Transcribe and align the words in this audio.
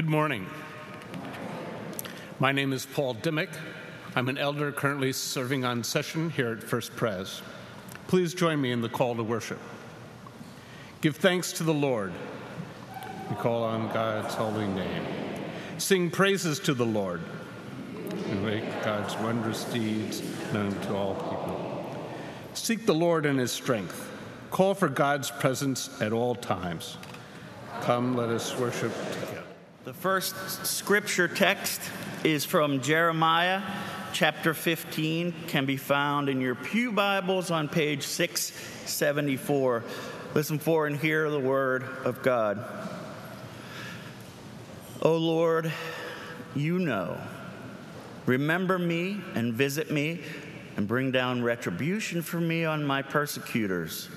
Good 0.00 0.08
morning. 0.08 0.46
My 2.38 2.52
name 2.52 2.72
is 2.72 2.86
Paul 2.86 3.12
Dimmick. 3.12 3.50
I'm 4.16 4.30
an 4.30 4.38
elder 4.38 4.72
currently 4.72 5.12
serving 5.12 5.66
on 5.66 5.84
session 5.84 6.30
here 6.30 6.52
at 6.52 6.62
First 6.62 6.96
Pres. 6.96 7.42
Please 8.06 8.32
join 8.32 8.62
me 8.62 8.72
in 8.72 8.80
the 8.80 8.88
call 8.88 9.14
to 9.16 9.22
worship. 9.22 9.58
Give 11.02 11.14
thanks 11.14 11.52
to 11.52 11.64
the 11.64 11.74
Lord. 11.74 12.14
We 13.28 13.36
call 13.36 13.62
on 13.62 13.92
God's 13.92 14.32
holy 14.34 14.68
name. 14.68 15.04
Sing 15.76 16.10
praises 16.10 16.58
to 16.60 16.72
the 16.72 16.86
Lord 16.86 17.20
and 18.30 18.42
make 18.42 18.64
God's 18.82 19.14
wondrous 19.18 19.64
deeds 19.64 20.22
known 20.54 20.72
to 20.80 20.96
all 20.96 21.14
people. 21.14 21.94
Seek 22.54 22.86
the 22.86 22.94
Lord 22.94 23.26
in 23.26 23.36
his 23.36 23.52
strength. 23.52 24.10
Call 24.50 24.72
for 24.72 24.88
God's 24.88 25.30
presence 25.30 26.00
at 26.00 26.14
all 26.14 26.34
times. 26.34 26.96
Come, 27.82 28.16
let 28.16 28.30
us 28.30 28.56
worship. 28.58 28.92
The 29.82 29.94
first 29.94 30.66
scripture 30.66 31.26
text 31.26 31.80
is 32.22 32.44
from 32.44 32.82
Jeremiah 32.82 33.62
chapter 34.12 34.52
15, 34.52 35.32
can 35.46 35.64
be 35.64 35.78
found 35.78 36.28
in 36.28 36.38
your 36.38 36.54
Pew 36.54 36.92
Bibles 36.92 37.50
on 37.50 37.66
page 37.66 38.02
674. 38.02 39.82
Listen 40.34 40.58
for 40.58 40.86
and 40.86 40.98
hear 40.98 41.30
the 41.30 41.40
word 41.40 41.84
of 42.04 42.22
God. 42.22 42.62
O 45.00 45.16
Lord, 45.16 45.72
you 46.54 46.78
know. 46.78 47.18
Remember 48.26 48.78
me 48.78 49.22
and 49.34 49.54
visit 49.54 49.90
me 49.90 50.20
and 50.76 50.86
bring 50.86 51.10
down 51.10 51.42
retribution 51.42 52.20
for 52.20 52.38
me 52.38 52.66
on 52.66 52.84
my 52.84 53.00
persecutors. 53.00 54.10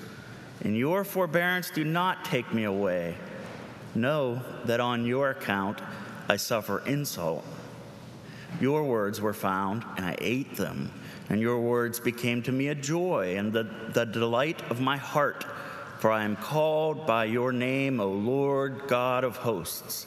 In 0.60 0.74
your 0.74 1.04
forbearance, 1.04 1.70
do 1.70 1.84
not 1.84 2.22
take 2.26 2.52
me 2.52 2.64
away. 2.64 3.16
Know 3.94 4.42
that 4.64 4.80
on 4.80 5.06
your 5.06 5.30
account 5.30 5.80
I 6.28 6.36
suffer 6.36 6.82
insult. 6.86 7.44
Your 8.60 8.84
words 8.84 9.20
were 9.20 9.34
found, 9.34 9.84
and 9.96 10.04
I 10.04 10.16
ate 10.20 10.56
them, 10.56 10.90
and 11.28 11.40
your 11.40 11.60
words 11.60 12.00
became 12.00 12.42
to 12.42 12.52
me 12.52 12.68
a 12.68 12.74
joy 12.74 13.36
and 13.36 13.52
the, 13.52 13.64
the 13.92 14.04
delight 14.04 14.62
of 14.70 14.80
my 14.80 14.96
heart. 14.96 15.44
For 15.98 16.10
I 16.10 16.24
am 16.24 16.36
called 16.36 17.06
by 17.06 17.24
your 17.24 17.52
name, 17.52 18.00
O 18.00 18.08
Lord 18.08 18.82
God 18.88 19.24
of 19.24 19.36
hosts. 19.36 20.06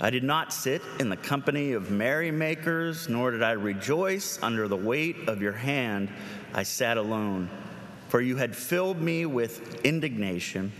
I 0.00 0.10
did 0.10 0.24
not 0.24 0.52
sit 0.52 0.82
in 1.00 1.08
the 1.08 1.16
company 1.16 1.72
of 1.72 1.90
merrymakers, 1.90 3.08
nor 3.08 3.30
did 3.30 3.42
I 3.42 3.52
rejoice 3.52 4.38
under 4.42 4.68
the 4.68 4.76
weight 4.76 5.28
of 5.28 5.42
your 5.42 5.52
hand. 5.52 6.08
I 6.54 6.62
sat 6.62 6.96
alone, 6.96 7.50
for 8.08 8.20
you 8.20 8.36
had 8.36 8.56
filled 8.56 9.00
me 9.00 9.26
with 9.26 9.84
indignation. 9.84 10.72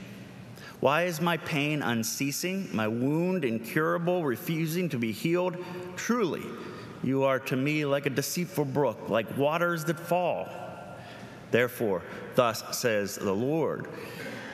Why 0.81 1.05
is 1.05 1.21
my 1.21 1.37
pain 1.39 1.83
unceasing, 1.83 2.69
my 2.73 2.87
wound 2.87 3.45
incurable, 3.45 4.25
refusing 4.25 4.89
to 4.91 4.99
be 4.99 5.11
healed? 5.11 5.57
Truly, 5.97 6.45
you 7.03 7.25
are 7.25 7.41
to 7.41 7.57
me 7.57 7.85
like 7.85 8.07
a 8.07 8.11
deceitful 8.11 8.67
brook, 8.67 9.09
like 9.09 9.37
waters 9.37 9.85
that 9.87 9.99
fall. 9.99 10.49
Therefore, 11.51 12.03
thus 12.37 12.79
says 12.79 13.17
the 13.17 13.33
Lord 13.33 13.89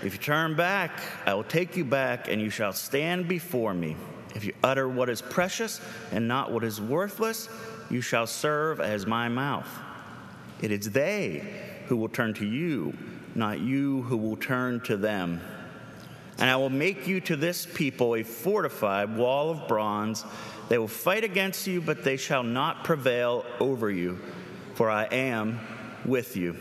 If 0.03 0.15
you 0.15 0.19
turn 0.19 0.57
back, 0.57 1.03
I 1.27 1.35
will 1.35 1.45
take 1.45 1.77
you 1.77 1.85
back, 1.85 2.29
and 2.29 2.41
you 2.41 2.49
shall 2.49 2.73
stand 2.73 3.29
before 3.29 3.75
me. 3.75 3.97
If 4.35 4.45
you 4.45 4.55
utter 4.63 4.89
what 4.89 5.11
is 5.11 5.21
precious 5.21 5.81
and 6.11 6.27
not 6.27 6.51
what 6.51 6.65
is 6.65 6.81
worthless, 6.81 7.49
you 7.91 8.01
shall 8.01 8.27
serve 8.27 8.81
as 8.81 9.07
my 9.07 9.29
mouth. 9.29 9.69
It 10.63 10.71
is 10.71 10.91
they 10.91 11.47
who 11.87 11.97
will 11.97 12.09
turn 12.09 12.33
to 12.35 12.47
you, 12.47 12.97
not 13.35 13.61
you 13.61 14.03
who 14.03 14.17
will 14.17 14.37
turn 14.37 14.81
to 14.81 14.97
them. 14.97 15.41
And 16.39 16.51
I 16.51 16.57
will 16.57 16.71
make 16.71 17.07
you 17.07 17.21
to 17.23 17.37
this 17.37 17.67
people 17.67 18.17
a 18.17 18.23
fortified 18.23 19.17
wall 19.17 19.51
of 19.51 19.69
bronze. 19.69 20.25
They 20.69 20.79
will 20.79 20.89
fight 20.89 21.25
against 21.25 21.67
you, 21.67 21.81
but 21.81 22.05
they 22.05 22.17
shall 22.17 22.43
not 22.43 22.85
prevail 22.85 23.45
over 23.61 23.91
you, 23.91 24.19
for 24.75 24.91
I 24.91 25.05
am 25.05 25.61
with 26.05 26.37
you 26.37 26.57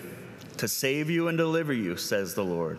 to 0.58 0.68
save 0.68 1.10
you 1.10 1.28
and 1.28 1.38
deliver 1.38 1.74
you, 1.74 1.98
says 1.98 2.36
the 2.36 2.44
Lord. 2.44 2.78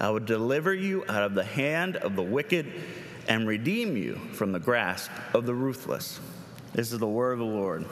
I 0.00 0.10
will 0.10 0.20
deliver 0.20 0.74
you 0.74 1.04
out 1.08 1.22
of 1.22 1.34
the 1.34 1.44
hand 1.44 1.96
of 1.96 2.14
the 2.14 2.22
wicked 2.22 2.72
and 3.26 3.48
redeem 3.48 3.96
you 3.96 4.16
from 4.32 4.52
the 4.52 4.60
grasp 4.60 5.10
of 5.34 5.46
the 5.46 5.54
ruthless. 5.54 6.20
This 6.72 6.92
is 6.92 6.98
the 6.98 7.08
word 7.08 7.32
of 7.32 7.38
the 7.40 7.44
Lord. 7.44 7.86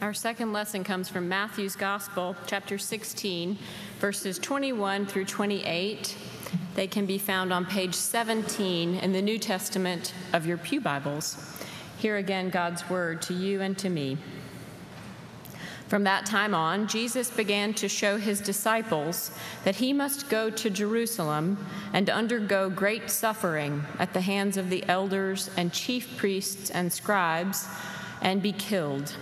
Our 0.00 0.14
second 0.14 0.54
lesson 0.54 0.82
comes 0.82 1.10
from 1.10 1.28
Matthew's 1.28 1.76
Gospel, 1.76 2.34
chapter 2.46 2.78
16, 2.78 3.58
verses 3.98 4.38
21 4.38 5.04
through 5.04 5.26
28. 5.26 6.16
They 6.74 6.86
can 6.86 7.04
be 7.04 7.18
found 7.18 7.52
on 7.52 7.66
page 7.66 7.94
17 7.94 8.94
in 8.94 9.12
the 9.12 9.20
New 9.20 9.38
Testament 9.38 10.14
of 10.32 10.46
your 10.46 10.56
Pew 10.56 10.80
Bibles. 10.80 11.36
Hear 11.98 12.16
again 12.16 12.48
God's 12.48 12.88
word 12.88 13.20
to 13.22 13.34
you 13.34 13.60
and 13.60 13.76
to 13.76 13.90
me. 13.90 14.16
From 15.88 16.04
that 16.04 16.24
time 16.24 16.54
on, 16.54 16.86
Jesus 16.88 17.30
began 17.30 17.74
to 17.74 17.86
show 17.86 18.16
his 18.16 18.40
disciples 18.40 19.30
that 19.64 19.76
he 19.76 19.92
must 19.92 20.30
go 20.30 20.48
to 20.48 20.70
Jerusalem 20.70 21.58
and 21.92 22.08
undergo 22.08 22.70
great 22.70 23.10
suffering 23.10 23.84
at 23.98 24.14
the 24.14 24.22
hands 24.22 24.56
of 24.56 24.70
the 24.70 24.82
elders 24.88 25.50
and 25.58 25.74
chief 25.74 26.16
priests 26.16 26.70
and 26.70 26.90
scribes 26.90 27.68
and 28.22 28.40
be 28.40 28.52
killed 28.52 29.14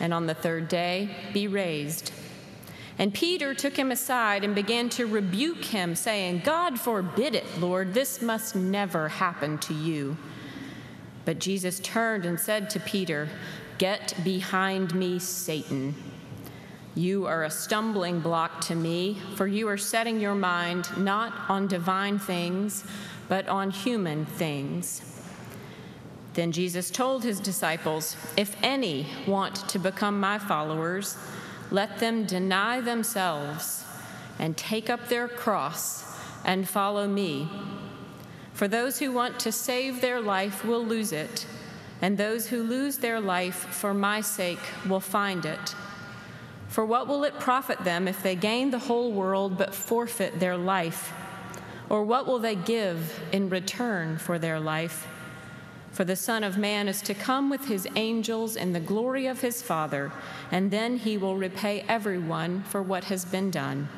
and 0.00 0.12
on 0.12 0.26
the 0.26 0.34
third 0.34 0.68
day 0.68 1.10
be 1.32 1.46
raised. 1.46 2.12
And 2.98 3.14
Peter 3.14 3.54
took 3.54 3.76
him 3.78 3.90
aside 3.90 4.44
and 4.44 4.54
began 4.54 4.90
to 4.90 5.06
rebuke 5.06 5.64
him, 5.64 5.94
saying, 5.94 6.42
God 6.44 6.78
forbid 6.78 7.34
it, 7.34 7.46
Lord, 7.58 7.94
this 7.94 8.20
must 8.20 8.54
never 8.54 9.08
happen 9.08 9.56
to 9.58 9.74
you. 9.74 10.18
But 11.24 11.38
Jesus 11.38 11.80
turned 11.80 12.26
and 12.26 12.38
said 12.38 12.68
to 12.70 12.80
Peter, 12.80 13.28
Get 13.78 14.14
behind 14.22 14.94
me, 14.94 15.18
Satan. 15.18 15.94
You 16.94 17.26
are 17.26 17.44
a 17.44 17.50
stumbling 17.50 18.20
block 18.20 18.60
to 18.62 18.74
me, 18.74 19.16
for 19.36 19.46
you 19.46 19.68
are 19.68 19.78
setting 19.78 20.20
your 20.20 20.34
mind 20.34 20.86
not 20.98 21.32
on 21.48 21.68
divine 21.68 22.18
things, 22.18 22.84
but 23.28 23.48
on 23.48 23.70
human 23.70 24.26
things. 24.26 25.09
Then 26.34 26.52
Jesus 26.52 26.90
told 26.90 27.24
his 27.24 27.40
disciples, 27.40 28.16
If 28.36 28.56
any 28.62 29.06
want 29.26 29.68
to 29.68 29.78
become 29.78 30.20
my 30.20 30.38
followers, 30.38 31.16
let 31.70 31.98
them 31.98 32.24
deny 32.24 32.80
themselves 32.80 33.84
and 34.38 34.56
take 34.56 34.88
up 34.88 35.08
their 35.08 35.28
cross 35.28 36.04
and 36.44 36.68
follow 36.68 37.06
me. 37.06 37.48
For 38.52 38.68
those 38.68 38.98
who 38.98 39.12
want 39.12 39.40
to 39.40 39.52
save 39.52 40.00
their 40.00 40.20
life 40.20 40.64
will 40.64 40.84
lose 40.84 41.12
it, 41.12 41.46
and 42.02 42.16
those 42.16 42.46
who 42.48 42.62
lose 42.62 42.98
their 42.98 43.20
life 43.20 43.54
for 43.54 43.92
my 43.92 44.20
sake 44.20 44.60
will 44.88 45.00
find 45.00 45.44
it. 45.44 45.74
For 46.68 46.84
what 46.84 47.08
will 47.08 47.24
it 47.24 47.40
profit 47.40 47.82
them 47.84 48.06
if 48.06 48.22
they 48.22 48.36
gain 48.36 48.70
the 48.70 48.78
whole 48.78 49.12
world 49.12 49.58
but 49.58 49.74
forfeit 49.74 50.38
their 50.38 50.56
life? 50.56 51.12
Or 51.88 52.04
what 52.04 52.26
will 52.26 52.38
they 52.38 52.54
give 52.54 53.20
in 53.32 53.48
return 53.48 54.18
for 54.18 54.38
their 54.38 54.60
life? 54.60 55.08
For 55.92 56.04
the 56.04 56.16
Son 56.16 56.44
of 56.44 56.56
Man 56.56 56.88
is 56.88 57.02
to 57.02 57.14
come 57.14 57.50
with 57.50 57.66
his 57.66 57.86
angels 57.96 58.56
in 58.56 58.72
the 58.72 58.80
glory 58.80 59.26
of 59.26 59.40
his 59.40 59.60
Father, 59.60 60.12
and 60.50 60.70
then 60.70 60.98
he 60.98 61.16
will 61.16 61.36
repay 61.36 61.84
everyone 61.88 62.62
for 62.62 62.82
what 62.82 63.04
has 63.04 63.24
been 63.24 63.50
done. 63.50 63.88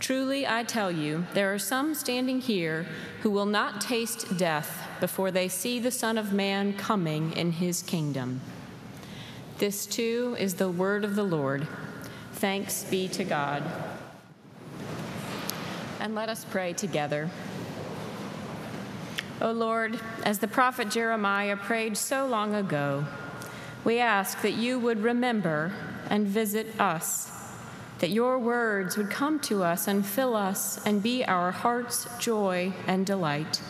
Truly, 0.00 0.46
I 0.46 0.64
tell 0.64 0.90
you, 0.90 1.24
there 1.32 1.54
are 1.54 1.58
some 1.58 1.94
standing 1.94 2.40
here 2.40 2.86
who 3.22 3.30
will 3.30 3.46
not 3.46 3.80
taste 3.80 4.36
death 4.36 4.86
before 5.00 5.30
they 5.30 5.48
see 5.48 5.78
the 5.78 5.90
Son 5.90 6.18
of 6.18 6.32
Man 6.32 6.74
coming 6.74 7.32
in 7.32 7.52
his 7.52 7.82
kingdom. 7.82 8.40
This 9.58 9.86
too 9.86 10.36
is 10.38 10.54
the 10.54 10.68
word 10.68 11.04
of 11.04 11.14
the 11.14 11.22
Lord. 11.22 11.66
Thanks 12.32 12.84
be 12.84 13.08
to 13.08 13.24
God. 13.24 13.62
And 16.00 16.14
let 16.14 16.28
us 16.28 16.44
pray 16.44 16.72
together. 16.72 17.30
O 19.44 19.52
Lord, 19.52 20.00
as 20.22 20.38
the 20.38 20.48
prophet 20.48 20.88
Jeremiah 20.88 21.54
prayed 21.54 21.98
so 21.98 22.26
long 22.26 22.54
ago, 22.54 23.04
we 23.84 23.98
ask 23.98 24.40
that 24.40 24.54
you 24.54 24.78
would 24.78 25.02
remember 25.02 25.70
and 26.08 26.26
visit 26.26 26.80
us, 26.80 27.30
that 27.98 28.08
your 28.08 28.38
words 28.38 28.96
would 28.96 29.10
come 29.10 29.38
to 29.40 29.62
us 29.62 29.86
and 29.86 30.06
fill 30.06 30.34
us 30.34 30.82
and 30.86 31.02
be 31.02 31.26
our 31.26 31.50
heart's 31.50 32.08
joy 32.18 32.72
and 32.86 33.04
delight. 33.04 33.60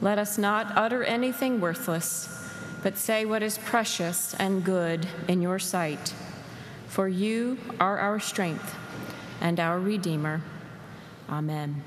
Let 0.00 0.18
us 0.18 0.38
not 0.38 0.70
utter 0.76 1.02
anything 1.02 1.60
worthless, 1.60 2.48
but 2.84 2.96
say 2.96 3.24
what 3.24 3.42
is 3.42 3.58
precious 3.58 4.34
and 4.34 4.64
good 4.64 5.04
in 5.26 5.42
your 5.42 5.58
sight. 5.58 6.14
For 6.86 7.08
you 7.08 7.58
are 7.80 7.98
our 7.98 8.20
strength 8.20 8.76
and 9.40 9.58
our 9.58 9.80
Redeemer. 9.80 10.42
Amen. 11.28 11.82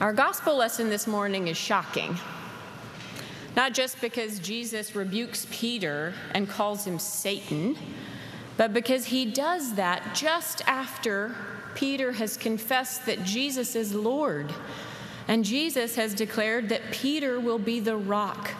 Our 0.00 0.14
gospel 0.14 0.56
lesson 0.56 0.88
this 0.88 1.06
morning 1.06 1.48
is 1.48 1.58
shocking. 1.58 2.16
Not 3.54 3.74
just 3.74 4.00
because 4.00 4.38
Jesus 4.38 4.96
rebukes 4.96 5.46
Peter 5.50 6.14
and 6.32 6.48
calls 6.48 6.86
him 6.86 6.98
Satan, 6.98 7.76
but 8.56 8.72
because 8.72 9.04
he 9.04 9.26
does 9.26 9.74
that 9.74 10.14
just 10.14 10.66
after 10.66 11.34
Peter 11.74 12.12
has 12.12 12.38
confessed 12.38 13.04
that 13.04 13.24
Jesus 13.24 13.76
is 13.76 13.94
Lord. 13.94 14.50
And 15.28 15.44
Jesus 15.44 15.96
has 15.96 16.14
declared 16.14 16.70
that 16.70 16.80
Peter 16.92 17.38
will 17.38 17.58
be 17.58 17.78
the 17.78 17.98
rock 17.98 18.52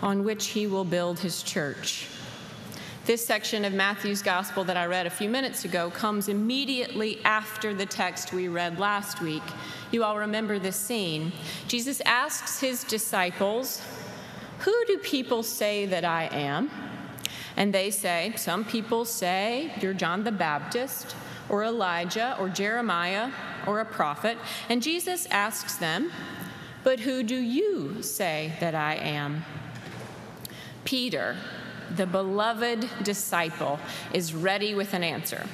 on 0.00 0.24
which 0.24 0.46
he 0.46 0.66
will 0.66 0.84
build 0.84 1.18
his 1.18 1.42
church. 1.42 2.08
This 3.04 3.24
section 3.24 3.66
of 3.66 3.74
Matthew's 3.74 4.22
gospel 4.22 4.64
that 4.64 4.78
I 4.78 4.86
read 4.86 5.06
a 5.06 5.10
few 5.10 5.28
minutes 5.28 5.66
ago 5.66 5.90
comes 5.90 6.28
immediately 6.28 7.20
after 7.22 7.74
the 7.74 7.86
text 7.86 8.32
we 8.32 8.48
read 8.48 8.78
last 8.78 9.20
week. 9.20 9.42
You 9.90 10.02
all 10.04 10.18
remember 10.18 10.58
this 10.58 10.76
scene. 10.76 11.32
Jesus 11.68 12.00
asks 12.04 12.60
his 12.60 12.84
disciples, 12.84 13.80
Who 14.60 14.74
do 14.86 14.98
people 14.98 15.42
say 15.42 15.86
that 15.86 16.04
I 16.04 16.24
am? 16.32 16.70
And 17.56 17.72
they 17.72 17.90
say, 17.90 18.32
Some 18.36 18.64
people 18.64 19.04
say 19.04 19.72
you're 19.80 19.94
John 19.94 20.24
the 20.24 20.32
Baptist, 20.32 21.14
or 21.48 21.64
Elijah, 21.64 22.36
or 22.40 22.48
Jeremiah, 22.48 23.30
or 23.66 23.80
a 23.80 23.84
prophet. 23.84 24.36
And 24.68 24.82
Jesus 24.82 25.26
asks 25.26 25.76
them, 25.76 26.10
But 26.82 27.00
who 27.00 27.22
do 27.22 27.36
you 27.36 28.02
say 28.02 28.52
that 28.60 28.74
I 28.74 28.94
am? 28.96 29.44
Peter, 30.84 31.36
the 31.94 32.06
beloved 32.06 32.88
disciple, 33.02 33.78
is 34.12 34.34
ready 34.34 34.74
with 34.74 34.94
an 34.94 35.04
answer. 35.04 35.46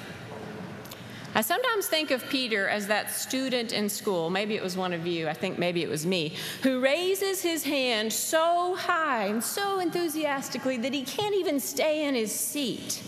I 1.35 1.41
sometimes 1.41 1.87
think 1.87 2.11
of 2.11 2.29
Peter 2.29 2.69
as 2.69 2.87
that 2.89 3.11
student 3.11 3.73
in 3.73 3.89
school, 3.89 4.29
maybe 4.29 4.55
it 4.55 4.63
was 4.63 4.77
one 4.77 4.93
of 4.93 5.07
you, 5.07 5.29
I 5.29 5.33
think 5.33 5.59
maybe 5.59 5.83
it 5.83 5.89
was 5.89 6.05
me, 6.05 6.35
who 6.63 6.79
raises 6.81 7.41
his 7.41 7.65
hand 7.65 8.13
so 8.13 8.77
high 8.77 9.27
and 9.27 9.43
so 9.43 9.79
enthusiastically 9.79 10.77
that 10.79 10.93
he 10.93 11.05
can't 11.05 11.35
even 11.35 11.59
stay 11.59 12.05
in 12.05 12.15
his 12.15 12.35
seat. 12.35 13.03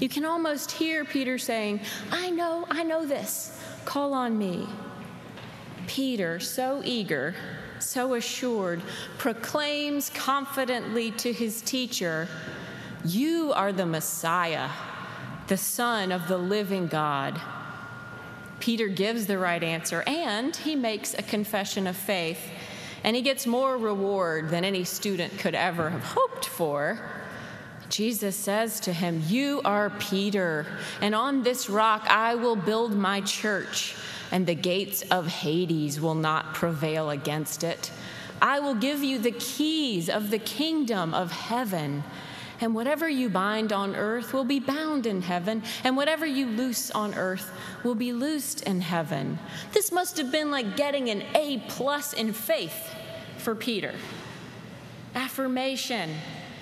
You 0.00 0.08
can 0.08 0.24
almost 0.24 0.72
hear 0.72 1.04
Peter 1.04 1.36
saying, 1.36 1.80
I 2.10 2.30
know, 2.30 2.64
I 2.70 2.82
know 2.82 3.04
this, 3.04 3.60
call 3.84 4.14
on 4.14 4.38
me. 4.38 4.66
Peter, 5.86 6.40
so 6.40 6.80
eager, 6.82 7.34
so 7.78 8.14
assured, 8.14 8.80
proclaims 9.18 10.08
confidently 10.10 11.10
to 11.12 11.30
his 11.30 11.60
teacher, 11.60 12.26
You 13.04 13.52
are 13.52 13.72
the 13.72 13.86
Messiah, 13.86 14.70
the 15.48 15.58
Son 15.58 16.10
of 16.10 16.26
the 16.26 16.38
living 16.38 16.86
God. 16.86 17.38
Peter 18.60 18.88
gives 18.88 19.26
the 19.26 19.38
right 19.38 19.62
answer 19.62 20.02
and 20.06 20.56
he 20.56 20.74
makes 20.74 21.14
a 21.14 21.22
confession 21.22 21.86
of 21.86 21.96
faith, 21.96 22.50
and 23.04 23.14
he 23.14 23.22
gets 23.22 23.46
more 23.46 23.76
reward 23.76 24.48
than 24.48 24.64
any 24.64 24.84
student 24.84 25.38
could 25.38 25.54
ever 25.54 25.90
have 25.90 26.04
hoped 26.04 26.46
for. 26.46 26.98
Jesus 27.88 28.34
says 28.34 28.80
to 28.80 28.92
him, 28.92 29.22
You 29.26 29.60
are 29.64 29.90
Peter, 29.90 30.66
and 31.00 31.14
on 31.14 31.42
this 31.42 31.70
rock 31.70 32.04
I 32.08 32.34
will 32.34 32.56
build 32.56 32.96
my 32.96 33.20
church, 33.20 33.94
and 34.32 34.46
the 34.46 34.54
gates 34.54 35.02
of 35.10 35.26
Hades 35.26 36.00
will 36.00 36.14
not 36.14 36.54
prevail 36.54 37.10
against 37.10 37.62
it. 37.62 37.92
I 38.42 38.60
will 38.60 38.74
give 38.74 39.02
you 39.02 39.18
the 39.18 39.32
keys 39.32 40.10
of 40.10 40.30
the 40.30 40.38
kingdom 40.38 41.14
of 41.14 41.30
heaven. 41.30 42.04
And 42.60 42.74
whatever 42.74 43.08
you 43.08 43.28
bind 43.28 43.72
on 43.72 43.94
earth 43.94 44.32
will 44.32 44.44
be 44.44 44.60
bound 44.60 45.06
in 45.06 45.22
heaven, 45.22 45.62
and 45.84 45.96
whatever 45.96 46.24
you 46.24 46.46
loose 46.46 46.90
on 46.90 47.14
earth 47.14 47.52
will 47.84 47.94
be 47.94 48.12
loosed 48.12 48.62
in 48.62 48.80
heaven. 48.80 49.38
This 49.72 49.92
must 49.92 50.16
have 50.16 50.32
been 50.32 50.50
like 50.50 50.76
getting 50.76 51.10
an 51.10 51.22
A 51.34 51.58
plus 51.68 52.12
in 52.12 52.32
faith 52.32 52.94
for 53.38 53.54
Peter. 53.54 53.94
Affirmation, 55.14 56.10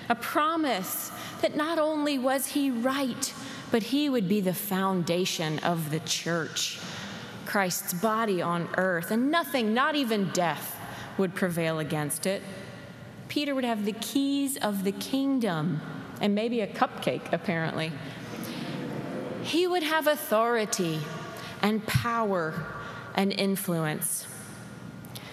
a 0.09 0.15
promise 0.15 1.11
that 1.41 1.55
not 1.55 1.79
only 1.79 2.17
was 2.17 2.47
he 2.47 2.71
right, 2.71 3.33
but 3.71 3.83
he 3.83 4.09
would 4.09 4.27
be 4.27 4.41
the 4.41 4.53
foundation 4.53 5.59
of 5.59 5.89
the 5.91 5.99
church, 6.01 6.79
Christ's 7.45 7.93
body 7.93 8.41
on 8.41 8.69
earth, 8.77 9.11
and 9.11 9.31
nothing, 9.31 9.73
not 9.73 9.95
even 9.95 10.29
death, 10.31 10.79
would 11.17 11.33
prevail 11.33 11.79
against 11.79 12.25
it. 12.25 12.41
Peter 13.27 13.55
would 13.55 13.63
have 13.63 13.85
the 13.85 13.93
keys 13.93 14.57
of 14.57 14.83
the 14.83 14.91
kingdom 14.91 15.81
and 16.21 16.33
maybe 16.35 16.61
a 16.61 16.67
cupcake, 16.67 17.33
apparently. 17.33 17.91
He 19.43 19.67
would 19.67 19.83
have 19.83 20.07
authority 20.07 20.99
and 21.61 21.85
power 21.85 22.65
and 23.15 23.31
influence. 23.31 24.27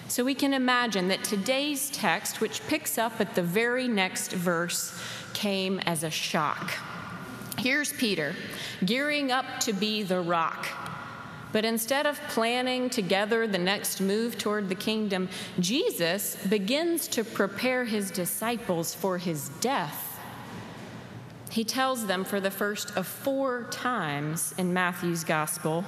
So 0.07 0.23
we 0.23 0.35
can 0.35 0.53
imagine 0.53 1.07
that 1.07 1.23
today's 1.23 1.89
text, 1.89 2.39
which 2.39 2.65
picks 2.67 2.97
up 2.97 3.19
at 3.19 3.35
the 3.35 3.41
very 3.41 3.87
next 3.87 4.31
verse, 4.31 4.99
came 5.33 5.79
as 5.79 6.03
a 6.03 6.09
shock. 6.09 6.71
Here's 7.57 7.93
Peter 7.93 8.35
gearing 8.85 9.31
up 9.31 9.45
to 9.61 9.73
be 9.73 10.03
the 10.03 10.19
rock 10.19 10.67
but 11.53 11.63
instead 11.63 12.05
of 12.05 12.19
planning 12.27 12.89
together 12.89 13.47
the 13.47 13.57
next 13.57 14.01
move 14.01 14.37
toward 14.37 14.67
the 14.67 14.75
kingdom, 14.75 15.29
Jesus 15.59 16.35
begins 16.47 17.07
to 17.09 17.23
prepare 17.23 17.85
his 17.85 18.11
disciples 18.11 18.93
for 18.93 19.19
his 19.19 19.49
death. 19.61 20.19
He 21.51 21.63
tells 21.63 22.07
them 22.07 22.25
for 22.25 22.39
the 22.39 22.51
first 22.51 22.97
of 22.97 23.05
four 23.05 23.67
times 23.69 24.55
in 24.57 24.73
Matthew's 24.73 25.23
gospel 25.23 25.85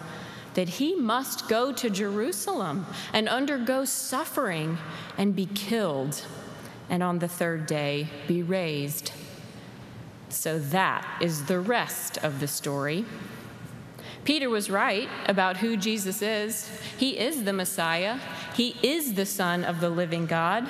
that 0.54 0.70
he 0.70 0.96
must 0.96 1.50
go 1.50 1.74
to 1.74 1.90
Jerusalem 1.90 2.86
and 3.12 3.28
undergo 3.28 3.84
suffering 3.84 4.78
and 5.18 5.36
be 5.36 5.48
killed, 5.48 6.24
and 6.90 7.02
on 7.02 7.18
the 7.18 7.28
third 7.28 7.66
day 7.66 8.08
be 8.28 8.44
raised. 8.44 9.12
So 10.30 10.60
that 10.60 11.06
is 11.20 11.46
the 11.46 11.60
rest 11.60 12.20
of 12.20 12.40
the 12.40 12.48
story. 12.48 13.04
Peter 14.26 14.50
was 14.50 14.70
right 14.70 15.08
about 15.28 15.58
who 15.58 15.78
Jesus 15.78 16.22
is. 16.22 16.68
He 16.98 17.18
is 17.18 17.44
the 17.44 17.54
Messiah, 17.54 18.20
he 18.56 18.76
is 18.82 19.14
the 19.14 19.26
Son 19.26 19.64
of 19.64 19.80
the 19.80 19.90
living 19.90 20.26
God. 20.26 20.68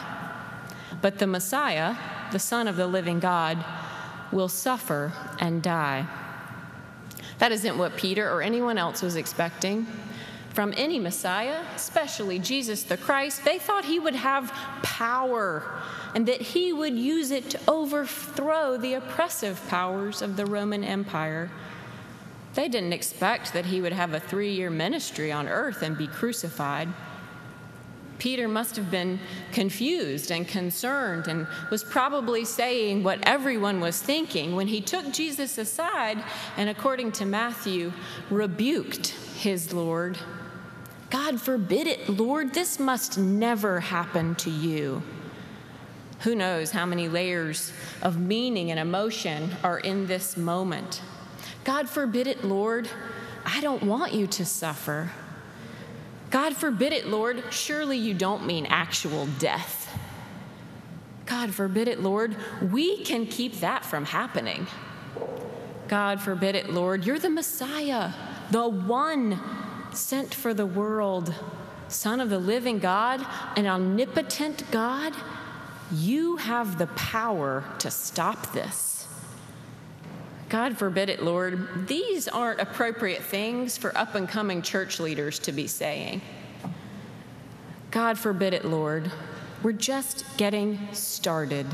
But 1.02 1.20
the 1.20 1.28
Messiah, 1.28 1.96
the 2.32 2.40
Son 2.40 2.68
of 2.68 2.76
the 2.76 2.88
living 2.88 3.20
God, 3.20 3.64
will 4.32 4.50
suffer 4.50 5.14
and 5.40 5.64
die. 5.64 6.06
That 7.40 7.52
isn't 7.52 7.78
what 7.78 7.98
Peter 7.98 8.30
or 8.30 8.42
anyone 8.42 8.78
else 8.78 9.02
was 9.02 9.16
expecting. 9.16 9.88
From 10.50 10.74
any 10.78 11.00
Messiah, 11.00 11.64
especially 11.76 12.40
Jesus 12.40 12.84
the 12.84 12.98
Christ, 12.98 13.44
they 13.44 13.60
thought 13.60 13.86
he 13.86 14.00
would 14.00 14.16
have 14.16 14.52
power 14.84 15.82
and 16.14 16.26
that 16.28 16.42
he 16.42 16.72
would 16.72 16.98
use 16.98 17.32
it 17.32 17.50
to 17.50 17.60
overthrow 17.68 18.78
the 18.78 18.94
oppressive 18.94 19.62
powers 19.68 20.22
of 20.22 20.38
the 20.38 20.46
Roman 20.46 20.84
Empire. 20.84 21.52
They 22.56 22.70
didn't 22.70 22.94
expect 22.94 23.54
that 23.54 23.66
he 23.66 23.82
would 23.82 23.94
have 23.94 24.14
a 24.14 24.20
three 24.20 24.54
year 24.54 24.70
ministry 24.70 25.32
on 25.32 25.48
earth 25.48 25.82
and 25.82 25.98
be 25.98 26.08
crucified. 26.08 26.90
Peter 28.18 28.48
must 28.48 28.78
have 28.78 28.90
been 28.90 29.20
confused 29.52 30.32
and 30.32 30.48
concerned 30.48 31.28
and 31.28 31.48
was 31.70 31.84
probably 31.84 32.46
saying 32.46 33.04
what 33.04 33.20
everyone 33.24 33.82
was 33.82 34.02
thinking 34.02 34.56
when 34.56 34.68
he 34.68 34.80
took 34.80 35.12
Jesus 35.12 35.58
aside 35.58 36.24
and, 36.56 36.70
according 36.70 37.12
to 37.12 37.26
Matthew, 37.26 37.92
rebuked 38.30 39.08
his 39.38 39.74
Lord. 39.74 40.18
God 41.10 41.42
forbid 41.42 41.88
it, 41.88 42.10
Lord, 42.10 42.54
this 42.54 42.80
must 42.80 43.18
never 43.18 43.82
happen 43.82 44.36
to 44.36 44.50
you. 44.50 45.04
Who 46.22 46.36
knows 46.36 46.72
how 46.72 46.86
many 46.86 47.10
layers 47.10 47.74
of 48.02 48.18
meaning 48.18 48.72
and 48.72 48.80
emotion 48.80 49.52
are 49.62 49.80
in 49.80 50.08
this 50.08 50.38
moment? 50.38 51.02
God 51.66 51.90
forbid 51.90 52.28
it, 52.28 52.46
Lord. 52.46 52.88
I 53.46 53.60
don't 53.60 53.84
want 53.84 54.14
you 54.14 54.28
to 54.28 54.46
suffer. 54.46 55.12
God 56.30 56.56
forbid 56.56 56.94
it, 56.94 57.08
Lord. 57.08 57.44
Surely 57.50 57.98
you 57.98 58.14
don't 58.14 58.46
mean 58.46 58.66
actual 58.68 59.26
death. 59.40 59.98
God 61.26 61.54
forbid 61.54 61.88
it, 61.88 62.02
Lord. 62.02 62.36
We 62.72 63.04
can 63.04 63.26
keep 63.26 63.60
that 63.62 63.84
from 63.84 64.06
happening. 64.06 64.68
God 65.88 66.22
forbid 66.22 66.56
it, 66.56 66.70
Lord. 66.72 67.06
You're 67.06 67.20
the 67.20 67.30
Messiah, 67.30 68.12
the 68.52 68.68
one 68.68 69.40
sent 69.92 70.34
for 70.34 70.54
the 70.54 70.66
world, 70.66 71.34
Son 71.88 72.20
of 72.20 72.30
the 72.30 72.40
living 72.40 72.80
God, 72.80 73.26
an 73.56 73.68
omnipotent 73.68 74.70
God. 74.72 75.14
You 75.92 76.38
have 76.38 76.78
the 76.78 76.88
power 76.88 77.64
to 77.80 77.92
stop 77.92 78.54
this. 78.54 79.08
God 80.50 80.78
forbid 80.78 81.10
it, 81.10 81.24
Lord. 81.24 81.88
These 81.88 82.28
aren't 82.28 82.60
appropriate 82.60 83.24
things 83.24 83.78
for 83.78 83.96
up 83.98 84.16
and 84.16 84.30
coming 84.30 84.62
church 84.62 85.00
leaders 85.00 85.40
to 85.40 85.52
be 85.52 85.68
saying. 85.68 86.22
God 87.92 88.20
forbid 88.20 88.54
it, 88.54 88.66
Lord. 88.66 89.12
We're 89.64 89.72
just 89.72 90.26
getting 90.38 90.80
started. 90.92 91.66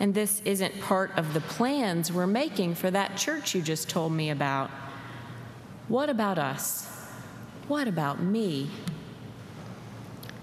And 0.00 0.14
this 0.14 0.40
isn't 0.44 0.80
part 0.80 1.10
of 1.18 1.34
the 1.34 1.40
plans 1.40 2.12
we're 2.12 2.26
making 2.26 2.76
for 2.76 2.90
that 2.90 3.16
church 3.16 3.54
you 3.54 3.60
just 3.60 3.88
told 3.90 4.12
me 4.12 4.30
about. 4.30 4.70
What 5.88 6.08
about 6.08 6.38
us? 6.38 6.86
What 7.66 7.88
about 7.88 8.22
me? 8.22 8.70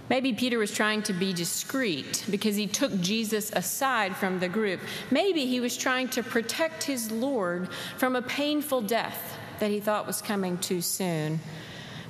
Maybe 0.09 0.33
Peter 0.33 0.59
was 0.59 0.71
trying 0.71 1.01
to 1.03 1.13
be 1.13 1.33
discreet 1.33 2.23
because 2.29 2.55
he 2.55 2.67
took 2.67 2.99
Jesus 3.01 3.51
aside 3.53 4.15
from 4.15 4.39
the 4.39 4.47
group. 4.47 4.79
Maybe 5.09 5.45
he 5.47 5.59
was 5.59 5.75
trying 5.75 6.09
to 6.09 6.21
protect 6.21 6.83
his 6.83 7.11
Lord 7.11 7.69
from 7.97 8.15
a 8.15 8.21
painful 8.21 8.81
death 8.81 9.37
that 9.59 9.71
he 9.71 9.79
thought 9.79 10.05
was 10.05 10.21
coming 10.21 10.57
too 10.59 10.81
soon. 10.81 11.39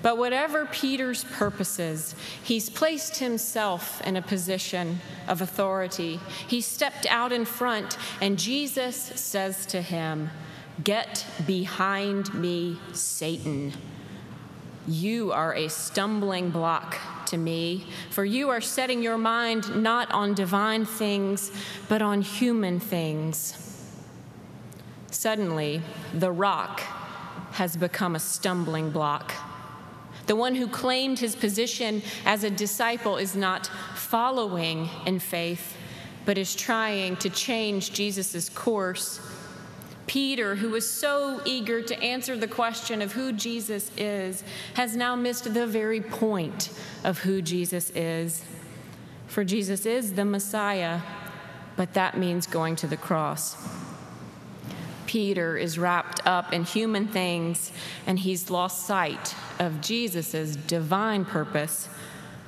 But 0.01 0.17
whatever 0.17 0.65
Peter's 0.67 1.23
purposes, 1.23 2.15
he's 2.43 2.69
placed 2.69 3.17
himself 3.17 4.05
in 4.05 4.17
a 4.17 4.21
position 4.21 4.99
of 5.27 5.41
authority. 5.41 6.19
He 6.47 6.61
stepped 6.61 7.07
out 7.09 7.31
in 7.31 7.45
front, 7.45 7.97
and 8.21 8.37
Jesus 8.37 8.95
says 8.95 9.65
to 9.67 9.81
him, 9.81 10.29
Get 10.83 11.25
behind 11.47 12.33
me, 12.33 12.77
Satan. 12.91 13.73
You 14.85 15.31
are 15.31 15.55
a 15.55 15.69
stumbling 15.69 16.51
block 16.51 16.97
to 17.27 17.37
me, 17.37 17.85
for 18.09 18.25
you 18.25 18.49
are 18.49 18.61
setting 18.61 19.01
your 19.01 19.17
mind 19.17 19.81
not 19.81 20.11
on 20.11 20.33
divine 20.33 20.85
things, 20.85 21.51
but 21.89 22.01
on 22.01 22.21
human 22.21 22.79
things. 22.79 23.61
Suddenly, 25.11 25.81
the 26.13 26.31
rock 26.31 26.81
has 27.53 27.77
become 27.77 28.15
a 28.15 28.19
stumbling 28.19 28.91
block. 28.91 29.33
The 30.27 30.35
one 30.35 30.55
who 30.55 30.67
claimed 30.67 31.19
his 31.19 31.35
position 31.35 32.01
as 32.25 32.43
a 32.43 32.49
disciple 32.49 33.17
is 33.17 33.35
not 33.35 33.67
following 33.95 34.89
in 35.05 35.19
faith, 35.19 35.77
but 36.25 36.37
is 36.37 36.55
trying 36.55 37.15
to 37.17 37.29
change 37.29 37.93
Jesus' 37.93 38.49
course 38.49 39.19
Peter, 40.07 40.55
who 40.55 40.69
was 40.69 40.89
so 40.89 41.41
eager 41.45 41.81
to 41.81 41.99
answer 41.99 42.37
the 42.37 42.47
question 42.47 43.01
of 43.01 43.13
who 43.13 43.31
Jesus 43.31 43.91
is, 43.97 44.43
has 44.75 44.95
now 44.95 45.15
missed 45.15 45.53
the 45.53 45.65
very 45.65 46.01
point 46.01 46.69
of 47.03 47.19
who 47.19 47.41
Jesus 47.41 47.89
is. 47.91 48.43
For 49.27 49.43
Jesus 49.43 49.85
is 49.85 50.13
the 50.13 50.25
Messiah, 50.25 51.01
but 51.75 51.93
that 51.95 52.17
means 52.17 52.45
going 52.45 52.75
to 52.77 52.87
the 52.87 52.97
cross. 52.97 53.57
Peter 55.07 55.57
is 55.57 55.79
wrapped 55.79 56.25
up 56.25 56.53
in 56.53 56.63
human 56.63 57.07
things, 57.07 57.71
and 58.05 58.19
he's 58.19 58.49
lost 58.49 58.85
sight 58.85 59.35
of 59.59 59.81
Jesus' 59.81 60.55
divine 60.55 61.25
purpose 61.25 61.89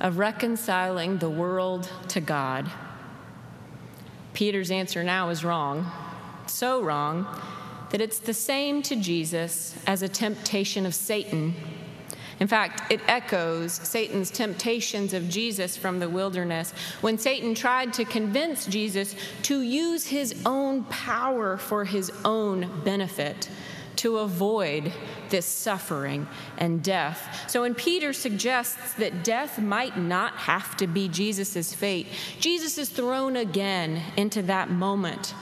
of 0.00 0.18
reconciling 0.18 1.18
the 1.18 1.30
world 1.30 1.90
to 2.08 2.20
God. 2.20 2.70
Peter's 4.32 4.70
answer 4.70 5.02
now 5.02 5.30
is 5.30 5.44
wrong 5.44 5.90
so 6.50 6.82
wrong 6.82 7.26
that 7.90 8.00
it's 8.00 8.18
the 8.18 8.34
same 8.34 8.82
to 8.82 8.96
Jesus 8.96 9.74
as 9.86 10.02
a 10.02 10.08
temptation 10.08 10.84
of 10.86 10.94
Satan. 10.94 11.54
In 12.40 12.46
fact, 12.46 12.92
it 12.92 13.00
echoes 13.08 13.72
Satan's 13.72 14.30
temptations 14.30 15.12
of 15.12 15.28
Jesus 15.28 15.76
from 15.76 15.98
the 15.98 16.08
wilderness 16.08 16.72
when 17.00 17.18
Satan 17.18 17.54
tried 17.54 17.92
to 17.94 18.04
convince 18.04 18.66
Jesus 18.66 19.16
to 19.42 19.60
use 19.62 20.06
his 20.06 20.40
own 20.46 20.84
power 20.84 21.56
for 21.56 21.84
his 21.84 22.12
own 22.24 22.82
benefit 22.84 23.48
to 23.96 24.18
avoid 24.18 24.92
this 25.28 25.44
suffering 25.44 26.28
and 26.58 26.84
death. 26.84 27.50
So 27.50 27.62
when 27.62 27.74
Peter 27.74 28.12
suggests 28.12 28.94
that 28.94 29.24
death 29.24 29.58
might 29.58 29.98
not 29.98 30.34
have 30.34 30.76
to 30.76 30.86
be 30.86 31.08
Jesus' 31.08 31.74
fate, 31.74 32.06
Jesus 32.38 32.78
is 32.78 32.88
thrown 32.88 33.36
again 33.36 34.00
into 34.16 34.42
that 34.42 34.70
moment 34.70 35.34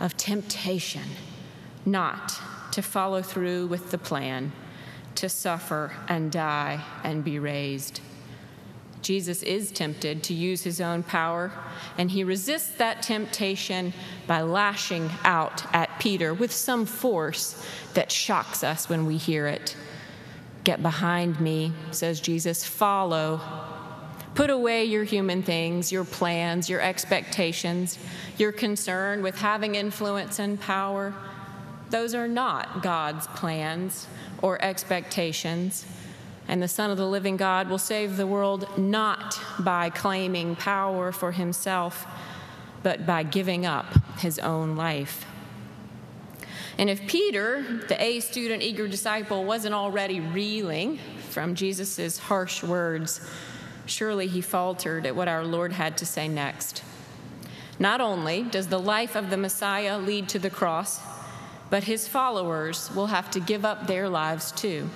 of 0.00 0.16
temptation 0.16 1.04
not 1.84 2.40
to 2.72 2.82
follow 2.82 3.22
through 3.22 3.66
with 3.66 3.90
the 3.90 3.98
plan, 3.98 4.52
to 5.14 5.28
suffer 5.28 5.92
and 6.08 6.30
die 6.30 6.84
and 7.02 7.24
be 7.24 7.38
raised. 7.38 8.00
Jesus 9.00 9.42
is 9.42 9.70
tempted 9.70 10.22
to 10.24 10.34
use 10.34 10.62
his 10.62 10.80
own 10.80 11.02
power, 11.02 11.52
and 11.96 12.10
he 12.10 12.24
resists 12.24 12.70
that 12.76 13.02
temptation 13.02 13.92
by 14.26 14.42
lashing 14.42 15.10
out 15.24 15.64
at 15.74 15.98
Peter 15.98 16.34
with 16.34 16.52
some 16.52 16.84
force 16.84 17.64
that 17.94 18.12
shocks 18.12 18.62
us 18.62 18.88
when 18.88 19.06
we 19.06 19.16
hear 19.16 19.46
it. 19.46 19.76
Get 20.64 20.82
behind 20.82 21.40
me, 21.40 21.72
says 21.90 22.20
Jesus, 22.20 22.64
follow. 22.64 23.40
Put 24.38 24.50
away 24.50 24.84
your 24.84 25.02
human 25.02 25.42
things, 25.42 25.90
your 25.90 26.04
plans, 26.04 26.70
your 26.70 26.80
expectations, 26.80 27.98
your 28.36 28.52
concern 28.52 29.20
with 29.20 29.36
having 29.36 29.74
influence 29.74 30.38
and 30.38 30.60
power. 30.60 31.12
Those 31.90 32.14
are 32.14 32.28
not 32.28 32.80
God's 32.80 33.26
plans 33.26 34.06
or 34.40 34.62
expectations. 34.62 35.84
And 36.46 36.62
the 36.62 36.68
Son 36.68 36.92
of 36.92 36.98
the 36.98 37.08
living 37.08 37.36
God 37.36 37.68
will 37.68 37.78
save 37.78 38.16
the 38.16 38.28
world 38.28 38.78
not 38.78 39.40
by 39.58 39.90
claiming 39.90 40.54
power 40.54 41.10
for 41.10 41.32
himself, 41.32 42.06
but 42.84 43.04
by 43.04 43.24
giving 43.24 43.66
up 43.66 43.86
his 44.20 44.38
own 44.38 44.76
life. 44.76 45.26
And 46.78 46.88
if 46.88 47.08
Peter, 47.08 47.80
the 47.88 48.00
A 48.00 48.20
student, 48.20 48.62
eager 48.62 48.86
disciple, 48.86 49.44
wasn't 49.44 49.74
already 49.74 50.20
reeling 50.20 51.00
from 51.28 51.56
Jesus' 51.56 52.18
harsh 52.18 52.62
words, 52.62 53.20
surely 53.88 54.26
he 54.26 54.40
faltered 54.40 55.06
at 55.06 55.16
what 55.16 55.28
our 55.28 55.44
Lord 55.44 55.72
had 55.72 55.96
to 55.98 56.06
say 56.06 56.28
next. 56.28 56.82
Not 57.78 58.00
only 58.00 58.42
does 58.42 58.68
the 58.68 58.78
life 58.78 59.14
of 59.14 59.30
the 59.30 59.36
Messiah 59.36 59.98
lead 59.98 60.28
to 60.30 60.38
the 60.38 60.50
cross, 60.50 61.00
but 61.70 61.84
his 61.84 62.08
followers 62.08 62.90
will 62.94 63.08
have 63.08 63.30
to 63.32 63.40
give 63.40 63.64
up 63.64 63.86
their 63.86 64.08
lives 64.08 64.52
too. 64.52 64.88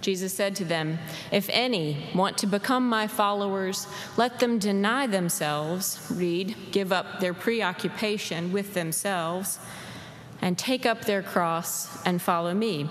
Jesus 0.00 0.32
said 0.32 0.56
to 0.56 0.64
them, 0.64 0.98
If 1.30 1.48
any 1.50 2.08
want 2.14 2.38
to 2.38 2.46
become 2.46 2.88
my 2.88 3.06
followers, 3.06 3.86
let 4.16 4.40
them 4.40 4.58
deny 4.58 5.06
themselves, 5.06 6.06
read, 6.10 6.56
give 6.72 6.92
up 6.92 7.20
their 7.20 7.34
preoccupation 7.34 8.52
with 8.52 8.72
themselves, 8.74 9.58
and 10.40 10.56
take 10.56 10.86
up 10.86 11.04
their 11.04 11.22
cross 11.22 12.02
and 12.06 12.20
follow 12.20 12.54
me. 12.54 12.88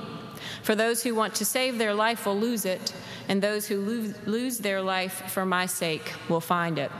For 0.63 0.75
those 0.75 1.03
who 1.03 1.15
want 1.15 1.35
to 1.35 1.45
save 1.45 1.77
their 1.77 1.93
life 1.93 2.25
will 2.25 2.37
lose 2.37 2.65
it, 2.65 2.93
and 3.27 3.41
those 3.41 3.67
who 3.67 4.13
lose 4.25 4.57
their 4.59 4.81
life 4.81 5.31
for 5.31 5.45
my 5.45 5.65
sake 5.65 6.13
will 6.27 6.41
find 6.41 6.79
it. 6.79 6.91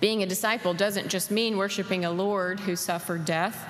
Being 0.00 0.22
a 0.22 0.26
disciple 0.26 0.74
doesn't 0.74 1.08
just 1.08 1.30
mean 1.30 1.56
worshiping 1.56 2.04
a 2.04 2.10
Lord 2.10 2.60
who 2.60 2.76
suffered 2.76 3.24
death. 3.24 3.66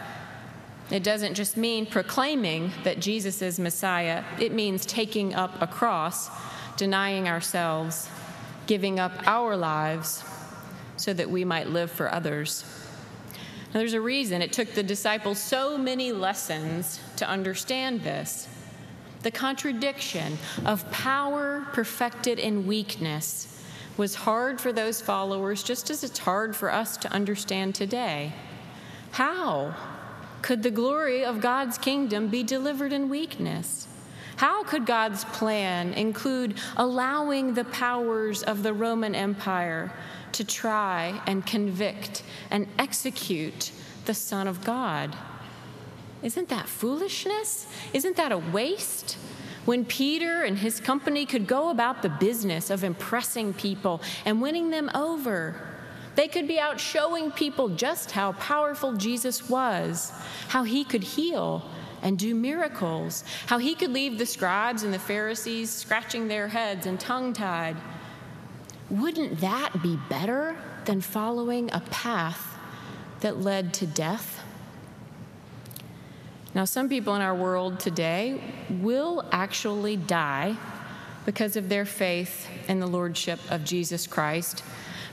It 0.90 1.02
doesn't 1.02 1.34
just 1.34 1.56
mean 1.56 1.87
proclaiming 1.87 2.73
that 2.84 3.00
Jesus 3.00 3.40
is 3.40 3.58
Messiah, 3.58 4.25
it 4.38 4.52
means 4.52 4.84
taking 4.84 5.34
up 5.34 5.61
a 5.62 5.66
cross, 5.66 6.28
denying 6.76 7.28
ourselves, 7.28 8.08
giving 8.66 8.99
up 8.99 9.12
our 9.26 9.56
lives 9.56 10.23
so 10.96 11.12
that 11.12 11.30
we 11.30 11.44
might 11.44 11.68
live 11.68 11.90
for 11.90 12.12
others. 12.12 12.64
Now, 13.74 13.80
there's 13.80 13.94
a 13.94 14.00
reason 14.00 14.40
it 14.40 14.52
took 14.52 14.72
the 14.72 14.84
disciples 14.84 15.40
so 15.40 15.76
many 15.76 16.12
lessons 16.12 17.00
to 17.16 17.28
understand 17.28 18.02
this. 18.02 18.46
The 19.22 19.32
contradiction 19.32 20.38
of 20.64 20.88
power 20.92 21.66
perfected 21.72 22.38
in 22.38 22.68
weakness 22.68 23.60
was 23.96 24.14
hard 24.14 24.60
for 24.60 24.72
those 24.72 25.00
followers, 25.00 25.64
just 25.64 25.90
as 25.90 26.04
it's 26.04 26.20
hard 26.20 26.54
for 26.54 26.72
us 26.72 26.96
to 26.98 27.12
understand 27.12 27.74
today. 27.74 28.32
How 29.10 29.74
could 30.40 30.62
the 30.62 30.70
glory 30.70 31.24
of 31.24 31.40
God's 31.40 31.76
kingdom 31.76 32.28
be 32.28 32.44
delivered 32.44 32.92
in 32.92 33.08
weakness? 33.08 33.88
How 34.36 34.62
could 34.62 34.86
God's 34.86 35.24
plan 35.24 35.94
include 35.94 36.54
allowing 36.76 37.54
the 37.54 37.64
powers 37.64 38.42
of 38.44 38.62
the 38.62 38.72
Roman 38.72 39.14
Empire 39.14 39.92
to 40.34 40.44
try 40.44 41.20
and 41.26 41.46
convict 41.46 42.22
and 42.50 42.66
execute 42.78 43.72
the 44.04 44.14
Son 44.14 44.46
of 44.46 44.64
God? 44.64 45.16
Isn't 46.22 46.48
that 46.48 46.68
foolishness? 46.68 47.66
Isn't 47.92 48.16
that 48.16 48.32
a 48.32 48.38
waste? 48.38 49.18
When 49.64 49.84
Peter 49.84 50.42
and 50.42 50.58
his 50.58 50.80
company 50.80 51.24
could 51.24 51.46
go 51.46 51.70
about 51.70 52.02
the 52.02 52.08
business 52.08 52.70
of 52.70 52.84
impressing 52.84 53.54
people 53.54 54.02
and 54.24 54.42
winning 54.42 54.70
them 54.70 54.90
over, 54.94 55.60
they 56.16 56.28
could 56.28 56.46
be 56.46 56.58
out 56.58 56.78
showing 56.78 57.30
people 57.30 57.70
just 57.70 58.10
how 58.10 58.32
powerful 58.32 58.92
Jesus 58.92 59.48
was, 59.48 60.12
how 60.48 60.64
he 60.64 60.84
could 60.84 61.02
heal 61.02 61.68
and 62.02 62.18
do 62.18 62.34
miracles, 62.34 63.24
how 63.46 63.58
he 63.58 63.74
could 63.74 63.90
leave 63.90 64.18
the 64.18 64.26
scribes 64.26 64.82
and 64.82 64.92
the 64.92 64.98
Pharisees 64.98 65.70
scratching 65.70 66.28
their 66.28 66.48
heads 66.48 66.86
and 66.86 67.00
tongue 67.00 67.32
tied. 67.32 67.76
Wouldn't 68.94 69.40
that 69.40 69.82
be 69.82 69.98
better 70.08 70.56
than 70.84 71.00
following 71.00 71.68
a 71.72 71.80
path 71.80 72.56
that 73.20 73.40
led 73.40 73.74
to 73.74 73.88
death? 73.88 74.40
Now, 76.54 76.64
some 76.64 76.88
people 76.88 77.16
in 77.16 77.20
our 77.20 77.34
world 77.34 77.80
today 77.80 78.40
will 78.70 79.28
actually 79.32 79.96
die 79.96 80.56
because 81.26 81.56
of 81.56 81.68
their 81.68 81.84
faith 81.84 82.48
in 82.68 82.78
the 82.78 82.86
Lordship 82.86 83.40
of 83.50 83.64
Jesus 83.64 84.06
Christ. 84.06 84.62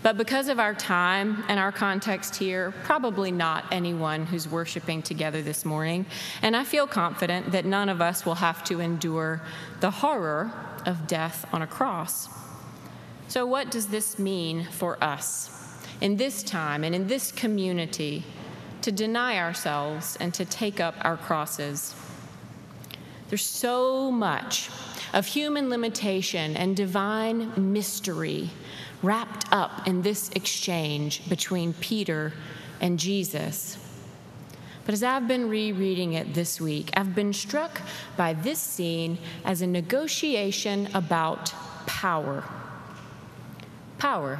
But 0.04 0.16
because 0.16 0.48
of 0.48 0.60
our 0.60 0.76
time 0.76 1.44
and 1.48 1.60
our 1.60 1.72
context 1.72 2.36
here, 2.36 2.76
probably 2.84 3.32
not 3.32 3.66
anyone 3.72 4.28
who's 4.28 4.48
worshiping 4.48 5.02
together 5.02 5.42
this 5.42 5.66
morning. 5.66 6.06
And 6.44 6.56
I 6.56 6.66
feel 6.66 6.86
confident 6.86 7.52
that 7.54 7.66
none 7.66 7.90
of 7.90 8.00
us 8.00 8.28
will 8.28 8.36
have 8.36 8.64
to 8.66 8.80
endure 8.80 9.42
the 9.80 9.90
horror 9.90 10.52
of 10.86 11.08
death 11.08 11.48
on 11.52 11.64
a 11.64 11.68
cross. 11.68 12.30
So, 13.32 13.46
what 13.46 13.72
does 13.72 13.88
this 13.88 14.20
mean 14.20 14.66
for 14.72 15.02
us 15.02 15.50
in 16.02 16.18
this 16.18 16.44
time 16.44 16.84
and 16.84 16.94
in 16.94 17.08
this 17.08 17.32
community 17.32 18.26
to 18.82 18.92
deny 18.92 19.38
ourselves 19.38 20.18
and 20.20 20.34
to 20.34 20.44
take 20.44 20.82
up 20.82 20.96
our 21.00 21.16
crosses? 21.16 21.96
There's 23.30 23.46
so 23.46 24.12
much 24.12 24.70
of 25.14 25.28
human 25.28 25.70
limitation 25.70 26.58
and 26.58 26.76
divine 26.76 27.72
mystery 27.72 28.50
wrapped 29.02 29.46
up 29.54 29.88
in 29.88 30.02
this 30.02 30.30
exchange 30.32 31.30
between 31.30 31.72
Peter 31.76 32.34
and 32.82 33.00
Jesus. 33.00 33.78
But 34.84 34.92
as 34.92 35.04
I've 35.04 35.30
been 35.30 35.48
rereading 35.48 36.12
it 36.16 36.34
this 36.34 36.60
week, 36.60 36.90
I've 36.98 37.16
been 37.16 37.32
struck 37.32 37.80
by 38.18 38.34
this 38.34 38.60
scene 38.60 39.20
as 39.46 39.62
a 39.62 39.68
negotiation 39.68 40.90
about 40.94 41.54
power. 41.86 42.44
Power. 44.02 44.40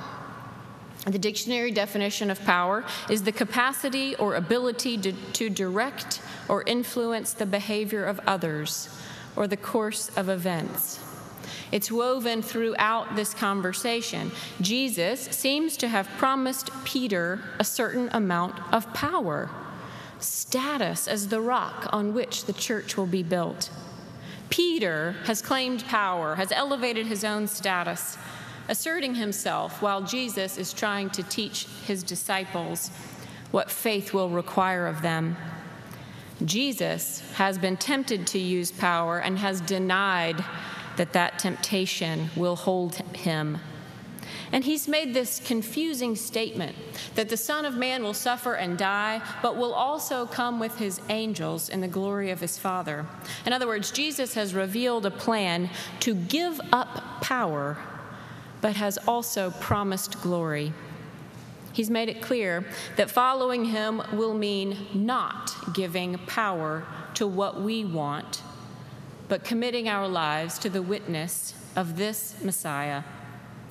The 1.06 1.20
dictionary 1.20 1.70
definition 1.70 2.32
of 2.32 2.44
power 2.46 2.84
is 3.12 3.22
the 3.22 3.32
capacity 3.32 4.16
or 4.16 4.34
ability 4.34 4.98
to, 4.98 5.14
to, 5.34 5.52
direct 5.52 6.20
or 6.50 6.64
influence 6.64 7.34
the 7.34 7.46
behavior 7.46 8.04
of 8.04 8.20
others 8.26 8.90
or 9.36 9.46
the 9.46 9.58
course 9.58 10.10
of 10.18 10.30
events. 10.30 11.00
It's 11.72 11.92
woven 11.92 12.42
throughout 12.42 13.16
this 13.16 13.36
conversation. 13.36 14.32
Jesus 14.62 15.20
seems 15.26 15.78
to 15.78 15.88
have 15.90 16.08
promised 16.18 16.72
Peter 16.84 17.42
a 17.60 17.64
certain 17.64 18.10
amount 18.14 18.56
of 18.74 18.92
power, 18.96 19.52
status 20.18 21.08
as 21.08 21.28
the 21.28 21.40
rock 21.40 21.88
on 21.94 22.16
which 22.16 22.46
the 22.46 22.54
church 22.54 22.98
will 22.98 23.06
be 23.06 23.22
built. 23.22 23.70
Peter 24.50 25.16
has 25.26 25.40
claimed 25.40 25.86
power, 25.86 26.34
has 26.34 26.52
elevated 26.52 27.06
his 27.06 27.24
own 27.24 27.48
status, 27.48 28.18
asserting 28.72 29.14
himself 29.14 29.82
while 29.82 30.02
Jesus 30.02 30.58
is 30.58 30.72
trying 30.72 31.10
to 31.10 31.22
teach 31.24 31.68
his 31.86 32.04
disciples 32.04 32.90
what 33.52 33.70
faith 33.70 34.14
will 34.14 34.30
require 34.30 34.88
of 34.88 35.02
them. 35.02 35.36
Jesus 36.46 37.20
has 37.34 37.58
been 37.58 37.76
tempted 37.76 38.26
to 38.28 38.40
use 38.40 38.72
power 38.72 39.20
and 39.20 39.38
has 39.38 39.60
denied 39.60 40.44
that 40.96 41.12
that 41.12 41.38
temptation 41.38 42.30
will 42.38 42.56
hold 42.56 42.96
him. 42.96 43.60
And 44.54 44.64
he's 44.64 44.88
made 44.88 45.14
this 45.14 45.40
confusing 45.40 46.16
statement 46.16 46.76
that 47.16 47.30
the 47.30 47.38
Son 47.38 47.66
of 47.66 47.76
Man 47.76 48.04
will 48.04 48.14
suffer 48.14 48.54
and 48.54 48.78
die, 48.78 49.22
but 49.42 49.56
will 49.58 49.74
also 49.74 50.26
come 50.26 50.60
with 50.60 50.78
his 50.78 51.02
angels 51.10 51.70
in 51.70 51.82
the 51.82 51.88
glory 51.88 52.32
of 52.32 52.40
his 52.40 52.58
Father. 52.58 53.06
In 53.46 53.54
other 53.54 53.68
words, 53.68 53.92
Jesus 53.92 54.34
has 54.34 54.54
revealed 54.54 55.06
a 55.06 55.12
plan 55.12 55.70
to 56.02 56.16
give 56.16 56.60
up 56.72 57.22
power, 57.22 57.78
but 58.62 58.76
has 58.76 58.98
also 59.08 59.52
promised 59.52 60.22
glory. 60.22 60.72
He's 61.74 61.90
made 61.90 62.10
it 62.10 62.22
clear 62.22 62.66
that 62.96 63.10
following 63.10 63.66
him 63.66 64.02
will 64.14 64.34
mean 64.34 64.78
not 64.94 65.74
giving 65.74 66.18
power 66.28 66.86
to 67.16 67.26
what 67.28 67.62
we 67.62 67.84
want 67.86 68.42
but 69.32 69.46
committing 69.46 69.88
our 69.88 70.10
lives 70.10 70.60
to 70.60 70.70
the 70.70 70.82
witness 70.82 71.54
of 71.78 71.96
this 71.96 72.36
Messiah. 72.44 73.02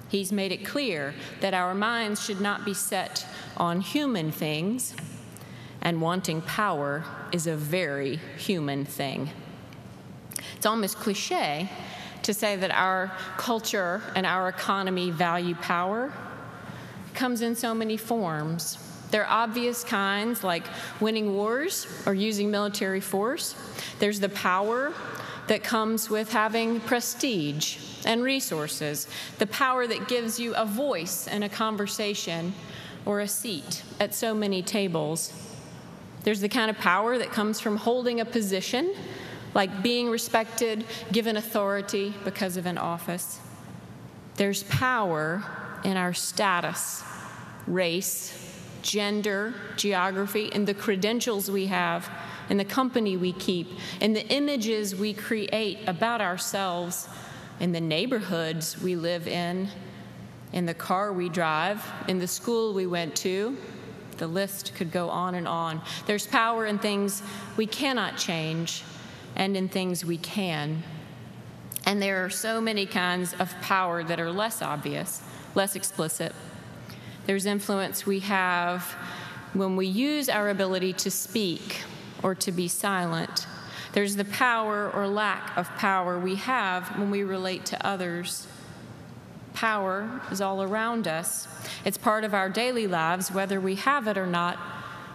He's 0.09 0.33
made 0.33 0.53
it 0.53 0.65
clear 0.65 1.15
that 1.43 1.53
our 1.53 1.75
minds 1.75 2.25
should 2.25 2.41
not 2.41 2.65
be 2.65 2.73
set 2.73 3.27
on 3.59 3.83
human 3.83 4.33
things, 4.33 4.95
and 5.83 6.01
wanting 6.01 6.41
power 6.41 7.05
is 7.31 7.47
a 7.47 7.57
very 7.57 8.19
human 8.39 8.87
thing. 8.87 9.29
It's 10.57 10.65
almost 10.65 10.97
cliche 10.97 11.69
to 12.23 12.35
say 12.35 12.57
that 12.57 12.71
our 12.71 13.13
culture 13.37 14.03
and 14.15 14.27
our 14.27 14.49
economy 14.49 15.11
value 15.11 15.55
power. 15.57 16.13
Comes 17.15 17.43
in 17.43 17.55
so 17.55 17.75
many 17.75 17.97
forms. 17.97 18.79
There 19.11 19.25
are 19.25 19.45
obvious 19.45 19.83
kinds 19.83 20.45
like 20.45 20.65
winning 21.01 21.35
wars 21.35 21.87
or 22.07 22.15
using 22.15 22.51
military 22.51 23.01
force. 23.01 23.55
There's 23.99 24.21
the 24.21 24.29
power 24.29 24.93
that 25.49 25.65
comes 25.65 26.09
with 26.09 26.33
having 26.33 26.79
prestige 26.81 27.79
and 28.07 28.23
resources, 28.23 29.09
the 29.39 29.47
power 29.49 29.87
that 29.87 30.07
gives 30.07 30.39
you 30.39 30.55
a 30.55 30.65
voice 30.65 31.27
in 31.27 31.43
a 31.43 31.49
conversation 31.49 32.55
or 33.05 33.21
a 33.21 33.27
seat 33.27 33.83
at 33.99 34.15
so 34.15 34.33
many 34.33 34.63
tables. 34.63 35.33
There's 36.23 36.41
the 36.41 36.49
kind 36.49 36.71
of 36.71 36.79
power 36.79 37.19
that 37.19 37.33
comes 37.33 37.61
from 37.61 37.79
holding 37.79 38.21
a 38.21 38.25
position, 38.25 38.95
like 39.55 39.83
being 39.83 40.09
respected, 40.09 40.85
given 41.13 41.37
authority 41.37 42.15
because 42.25 42.57
of 42.57 42.67
an 42.67 42.79
office. 42.79 43.41
There's 44.37 44.63
power 44.65 45.43
in 45.85 45.97
our 45.97 46.15
status, 46.15 47.03
race, 47.67 48.37
gender, 48.83 49.55
geography, 49.77 50.51
and 50.53 50.67
the 50.67 50.75
credentials 50.75 51.51
we 51.51 51.67
have 51.67 52.11
in 52.49 52.57
the 52.57 52.65
company 52.65 53.17
we 53.17 53.33
keep, 53.33 53.69
in 54.01 54.13
the 54.13 54.27
images 54.29 54.95
we 54.95 55.15
create 55.15 55.79
about 55.87 56.21
ourselves, 56.21 57.09
in 57.61 57.73
the 57.73 57.81
neighborhoods 57.81 58.81
we 58.81 58.97
live 58.97 59.29
in, 59.29 59.69
in 60.53 60.67
the 60.67 60.75
car 60.75 61.13
we 61.13 61.29
drive, 61.29 61.85
in 62.09 62.19
the 62.19 62.27
school 62.27 62.75
we 62.75 62.87
went 62.87 63.15
to. 63.15 63.57
The 64.17 64.27
list 64.27 64.75
could 64.75 64.91
go 64.91 65.09
on 65.09 65.35
and 65.35 65.47
on. 65.47 65.81
There's 66.07 66.27
power 66.27 66.67
in 66.67 66.79
things 66.79 67.23
we 67.57 67.67
cannot 67.67 68.19
change 68.19 68.83
and 69.41 69.57
in 69.57 69.69
things 69.69 70.05
we 70.05 70.19
can. 70.19 70.83
And 71.87 72.01
there 72.01 72.23
are 72.23 72.31
so 72.31 72.61
many 72.61 72.85
kinds 72.85 73.33
of 73.33 73.51
power 73.63 74.05
that 74.05 74.21
are 74.21 74.31
less 74.31 74.61
obvious, 74.61 75.23
less 75.55 75.75
explicit. 75.75 76.35
There's 77.25 77.47
influence 77.47 78.05
we 78.05 78.21
have 78.21 78.85
when 79.55 79.77
we 79.77 79.87
use 79.87 80.29
our 80.29 80.51
ability 80.51 80.93
to 80.93 81.11
speak 81.11 81.81
or 82.23 82.35
to 82.35 82.53
be 82.53 82.69
silent. 82.69 83.47
There's 83.95 84.15
the 84.15 84.27
power 84.27 84.91
or 84.91 85.09
lack 85.09 85.57
of 85.57 85.69
power 85.79 86.19
we 86.19 86.35
have 86.35 86.99
when 86.99 87.11
we 87.11 87.25
relate 87.25 87.65
to 87.67 87.87
others. 87.87 88.47
Power 89.55 90.21
is 90.31 90.43
all 90.43 90.63
around 90.63 91.09
us. 91.09 91.49
It's 91.87 91.97
part 91.97 92.25
of 92.25 92.35
our 92.35 92.51
daily 92.51 92.87
lives, 92.87 93.33
whether 93.33 93.59
we 93.59 93.77
have 93.77 94.07
it 94.07 94.19
or 94.19 94.27
not, 94.27 94.59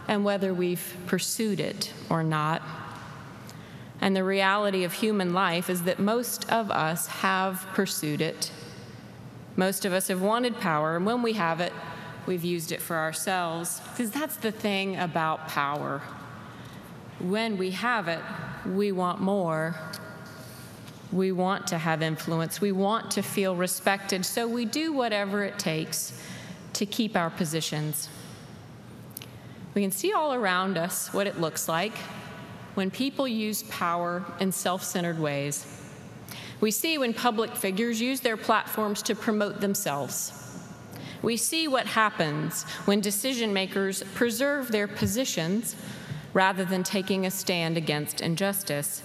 and 0.07 0.25
whether 0.25 0.51
we've 0.51 0.97
pursued 1.05 1.59
it 1.59 1.93
or 2.09 2.23
not. 2.23 2.63
And 4.05 4.15
the 4.15 4.23
reality 4.23 4.83
of 4.83 4.93
human 4.93 5.33
life 5.33 5.67
is 5.67 5.81
that 5.85 5.97
most 5.97 6.47
of 6.51 6.69
us 6.69 7.07
have 7.07 7.65
pursued 7.73 8.21
it. 8.21 8.51
Most 9.55 9.83
of 9.83 9.93
us 9.93 10.09
have 10.09 10.21
wanted 10.21 10.59
power, 10.59 10.95
and 10.95 11.07
when 11.07 11.23
we 11.23 11.33
have 11.33 11.59
it, 11.59 11.73
we've 12.27 12.43
used 12.43 12.71
it 12.71 12.83
for 12.83 12.97
ourselves. 12.97 13.81
Because 13.89 14.11
that's 14.11 14.37
the 14.37 14.51
thing 14.51 14.95
about 14.95 15.47
power. 15.47 16.03
When 17.17 17.57
we 17.57 17.71
have 17.71 18.07
it, 18.07 18.19
we 18.67 18.91
want 18.91 19.21
more. 19.21 19.75
We 21.11 21.31
want 21.31 21.65
to 21.69 21.79
have 21.79 22.03
influence. 22.03 22.61
We 22.61 22.73
want 22.73 23.09
to 23.11 23.23
feel 23.23 23.55
respected. 23.55 24.23
So 24.23 24.47
we 24.47 24.65
do 24.65 24.93
whatever 24.93 25.43
it 25.43 25.57
takes 25.57 26.21
to 26.73 26.85
keep 26.85 27.17
our 27.17 27.31
positions. 27.31 28.07
We 29.73 29.81
can 29.81 29.89
see 29.89 30.13
all 30.13 30.31
around 30.31 30.77
us 30.77 31.11
what 31.11 31.25
it 31.25 31.41
looks 31.41 31.67
like 31.67 31.93
when 32.75 32.91
people 32.91 33.27
use 33.27 33.63
power 33.63 34.23
in 34.39 34.51
self 34.51 34.83
centered 34.83 35.19
ways. 35.19 35.65
We 36.61 36.71
see 36.71 36.97
when 36.97 37.13
public 37.13 37.55
figures 37.55 37.99
use 37.99 38.21
their 38.21 38.37
platforms 38.37 39.01
to 39.03 39.15
promote 39.15 39.59
themselves. 39.59 40.41
We 41.21 41.37
see 41.37 41.67
what 41.67 41.87
happens 41.87 42.63
when 42.85 43.01
decision 43.01 43.51
makers 43.51 44.03
preserve 44.13 44.71
their 44.71 44.87
positions 44.87 45.75
rather 46.33 46.63
than 46.63 46.83
taking 46.83 47.25
a 47.25 47.31
stand 47.31 47.77
against 47.77 48.21
injustice. 48.21 49.01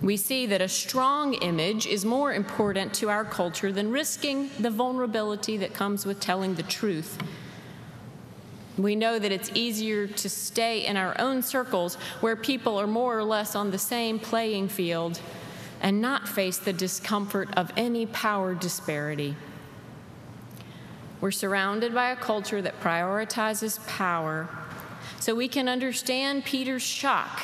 We 0.00 0.16
see 0.16 0.46
that 0.46 0.60
a 0.60 0.68
strong 0.68 1.34
image 1.34 1.86
is 1.86 2.04
more 2.04 2.32
important 2.32 2.94
to 2.94 3.08
our 3.08 3.24
culture 3.24 3.70
than 3.70 3.92
risking 3.92 4.50
the 4.58 4.70
vulnerability 4.70 5.56
that 5.58 5.74
comes 5.74 6.06
with 6.06 6.18
telling 6.18 6.54
the 6.54 6.64
truth. 6.64 7.18
We 8.78 8.96
know 8.96 9.18
that 9.18 9.30
it's 9.30 9.50
easier 9.54 10.06
to 10.06 10.28
stay 10.28 10.86
in 10.86 10.96
our 10.96 11.14
own 11.20 11.42
circles 11.42 11.96
where 12.20 12.36
people 12.36 12.78
are 12.78 12.86
more 12.86 13.18
or 13.18 13.24
less 13.24 13.54
on 13.54 13.70
the 13.70 13.78
same 13.78 14.18
playing 14.18 14.68
field 14.68 15.20
and 15.82 16.00
not 16.00 16.28
face 16.28 16.58
the 16.58 16.72
discomfort 16.72 17.50
of 17.56 17.70
any 17.76 18.06
power 18.06 18.54
disparity. 18.54 19.36
We're 21.20 21.32
surrounded 21.32 21.92
by 21.92 22.10
a 22.10 22.16
culture 22.16 22.62
that 22.62 22.80
prioritizes 22.80 23.84
power, 23.86 24.48
so 25.20 25.34
we 25.34 25.48
can 25.48 25.68
understand 25.68 26.44
Peter's 26.44 26.82
shock 26.82 27.42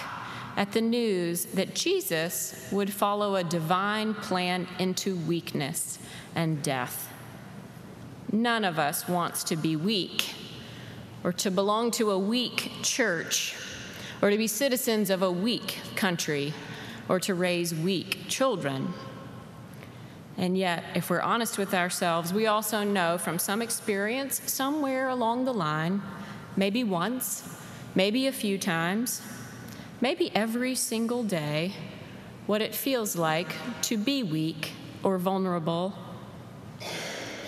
at 0.57 0.73
the 0.73 0.81
news 0.81 1.45
that 1.47 1.75
Jesus 1.75 2.69
would 2.73 2.93
follow 2.93 3.37
a 3.37 3.45
divine 3.45 4.15
plan 4.15 4.67
into 4.79 5.15
weakness 5.15 5.99
and 6.35 6.63
death. 6.63 7.13
None 8.33 8.65
of 8.65 8.79
us 8.79 9.07
wants 9.07 9.45
to 9.45 9.57
be 9.57 9.77
weak 9.77 10.35
or 11.25 11.33
to 11.33 11.51
belong 11.51 11.91
to 11.93 12.11
a 12.11 12.19
weak 12.19 12.71
church 12.83 13.57
or 14.23 14.31
to 14.31 14.37
be 14.37 14.47
citizens 14.47 15.11
of 15.11 15.23
a 15.23 15.31
weak 15.31 15.79
country 15.97 16.53
or 17.09 17.19
to 17.21 17.35
raise 17.35 17.75
weak 17.75 18.27
children. 18.29 18.93
And 20.37 20.57
yet, 20.57 20.85
if 20.95 21.11
we're 21.11 21.21
honest 21.21 21.59
with 21.59 21.75
ourselves, 21.75 22.33
we 22.33 22.47
also 22.47 22.85
know 22.85 23.19
from 23.19 23.39
some 23.39 23.61
experience 23.61 24.41
somewhere 24.47 25.09
along 25.09 25.45
the 25.45 25.53
line, 25.53 26.01
maybe 26.57 26.85
once, 26.85 27.57
maybe 27.95 28.29
a 28.29 28.33
few 28.33 28.57
times, 28.57 29.21
maybe 30.01 30.31
every 30.35 30.77
single 30.77 31.25
day, 31.25 31.73
what 32.47 32.63
it 32.63 32.75
feels 32.75 33.17
like 33.17 33.55
to 33.83 33.97
be 33.97 34.23
weak 34.23 34.73
or 35.03 35.19
vulnerable. 35.19 35.95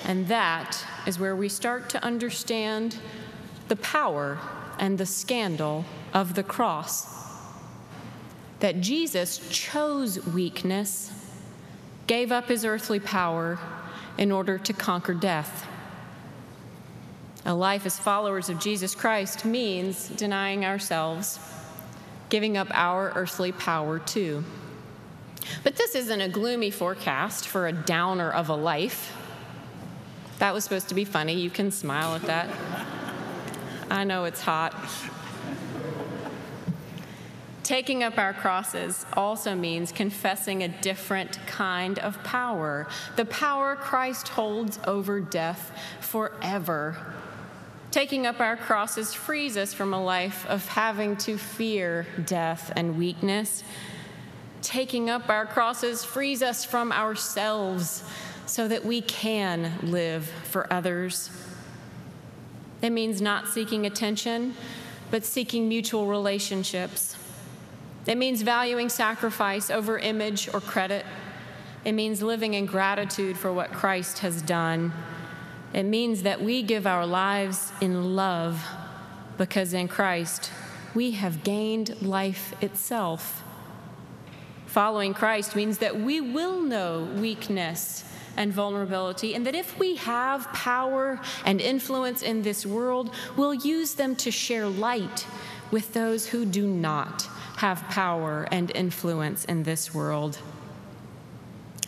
And 0.04 0.26
that 0.26 0.84
is 1.06 1.18
where 1.18 1.36
we 1.36 1.48
start 1.48 1.88
to 1.90 2.04
understand 2.04 2.96
the 3.70 3.76
power 3.76 4.36
and 4.80 4.98
the 4.98 5.06
scandal 5.06 5.84
of 6.12 6.34
the 6.34 6.42
cross 6.42 7.06
that 8.58 8.80
Jesus 8.80 9.38
chose 9.48 10.26
weakness, 10.26 11.12
gave 12.08 12.32
up 12.32 12.48
his 12.48 12.64
earthly 12.64 12.98
power 12.98 13.60
in 14.18 14.32
order 14.32 14.58
to 14.58 14.72
conquer 14.72 15.14
death. 15.14 15.68
A 17.46 17.54
life 17.54 17.86
as 17.86 17.96
followers 17.96 18.48
of 18.48 18.58
Jesus 18.58 18.96
Christ 18.96 19.44
means 19.44 20.08
denying 20.08 20.64
ourselves, 20.64 21.38
giving 22.28 22.56
up 22.56 22.66
our 22.72 23.12
earthly 23.14 23.52
power 23.52 24.00
too. 24.00 24.42
But 25.62 25.76
this 25.76 25.94
isn't 25.94 26.20
a 26.20 26.28
gloomy 26.28 26.72
forecast 26.72 27.46
for 27.46 27.68
a 27.68 27.72
downer 27.72 28.30
of 28.30 28.48
a 28.48 28.56
life. 28.56 29.16
That 30.40 30.52
was 30.52 30.64
supposed 30.64 30.88
to 30.88 30.94
be 30.96 31.04
funny. 31.04 31.34
You 31.34 31.50
can 31.50 31.70
smile 31.70 32.16
at 32.16 32.22
that. 32.22 32.48
I 33.90 34.04
know 34.04 34.24
it's 34.24 34.40
hot. 34.40 34.74
Taking 37.64 38.02
up 38.02 38.18
our 38.18 38.32
crosses 38.32 39.04
also 39.14 39.54
means 39.54 39.92
confessing 39.92 40.62
a 40.62 40.68
different 40.68 41.38
kind 41.46 41.98
of 41.98 42.22
power 42.24 42.88
the 43.16 43.24
power 43.24 43.76
Christ 43.76 44.28
holds 44.28 44.78
over 44.86 45.20
death 45.20 45.72
forever. 46.00 46.96
Taking 47.90 48.26
up 48.26 48.40
our 48.40 48.56
crosses 48.56 49.12
frees 49.12 49.56
us 49.56 49.74
from 49.74 49.92
a 49.92 50.02
life 50.02 50.46
of 50.46 50.66
having 50.68 51.16
to 51.18 51.36
fear 51.36 52.06
death 52.24 52.72
and 52.76 52.96
weakness. 52.96 53.64
Taking 54.62 55.10
up 55.10 55.28
our 55.28 55.46
crosses 55.46 56.04
frees 56.04 56.42
us 56.42 56.64
from 56.64 56.92
ourselves 56.92 58.04
so 58.46 58.68
that 58.68 58.84
we 58.84 59.00
can 59.00 59.72
live 59.82 60.24
for 60.44 60.72
others. 60.72 61.30
It 62.82 62.90
means 62.90 63.20
not 63.20 63.48
seeking 63.48 63.86
attention, 63.86 64.54
but 65.10 65.24
seeking 65.24 65.68
mutual 65.68 66.06
relationships 66.06 67.16
it 68.06 68.16
means 68.16 68.42
valuing 68.42 68.88
sacrifice 68.88 69.70
over 69.70 69.98
image 69.98 70.52
or 70.52 70.60
credit. 70.60 71.04
It 71.84 71.92
means 71.92 72.22
living 72.22 72.54
in 72.54 72.66
gratitude 72.66 73.36
for 73.36 73.52
what 73.52 73.72
Christ 73.72 74.20
has 74.20 74.42
done. 74.42 74.92
It 75.72 75.84
means 75.84 76.22
that 76.22 76.42
we 76.42 76.62
give 76.62 76.86
our 76.86 77.06
lives 77.06 77.72
in 77.80 78.16
love 78.16 78.64
because 79.38 79.72
in 79.72 79.88
Christ 79.88 80.50
we 80.94 81.12
have 81.12 81.44
gained 81.44 82.00
life 82.02 82.54
itself. 82.62 83.42
Following 84.66 85.14
Christ 85.14 85.54
means 85.54 85.78
that 85.78 85.98
we 86.00 86.20
will 86.20 86.60
know 86.60 87.08
weakness 87.16 88.04
and 88.36 88.52
vulnerability, 88.52 89.34
and 89.34 89.46
that 89.46 89.54
if 89.54 89.78
we 89.78 89.96
have 89.96 90.46
power 90.52 91.20
and 91.44 91.60
influence 91.60 92.22
in 92.22 92.42
this 92.42 92.64
world, 92.64 93.14
we'll 93.36 93.54
use 93.54 93.94
them 93.94 94.16
to 94.16 94.30
share 94.30 94.66
light 94.66 95.26
with 95.70 95.92
those 95.92 96.26
who 96.26 96.44
do 96.44 96.66
not 96.66 97.28
have 97.56 97.82
power 97.90 98.48
and 98.50 98.70
influence 98.74 99.44
in 99.44 99.62
this 99.62 99.94
world. 99.94 100.38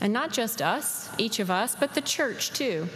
And 0.00 0.12
not 0.12 0.32
just 0.32 0.60
us, 0.60 1.08
each 1.16 1.38
of 1.38 1.50
us, 1.50 1.76
but 1.76 1.94
the 1.94 2.00
church 2.00 2.52
too. 2.52 2.88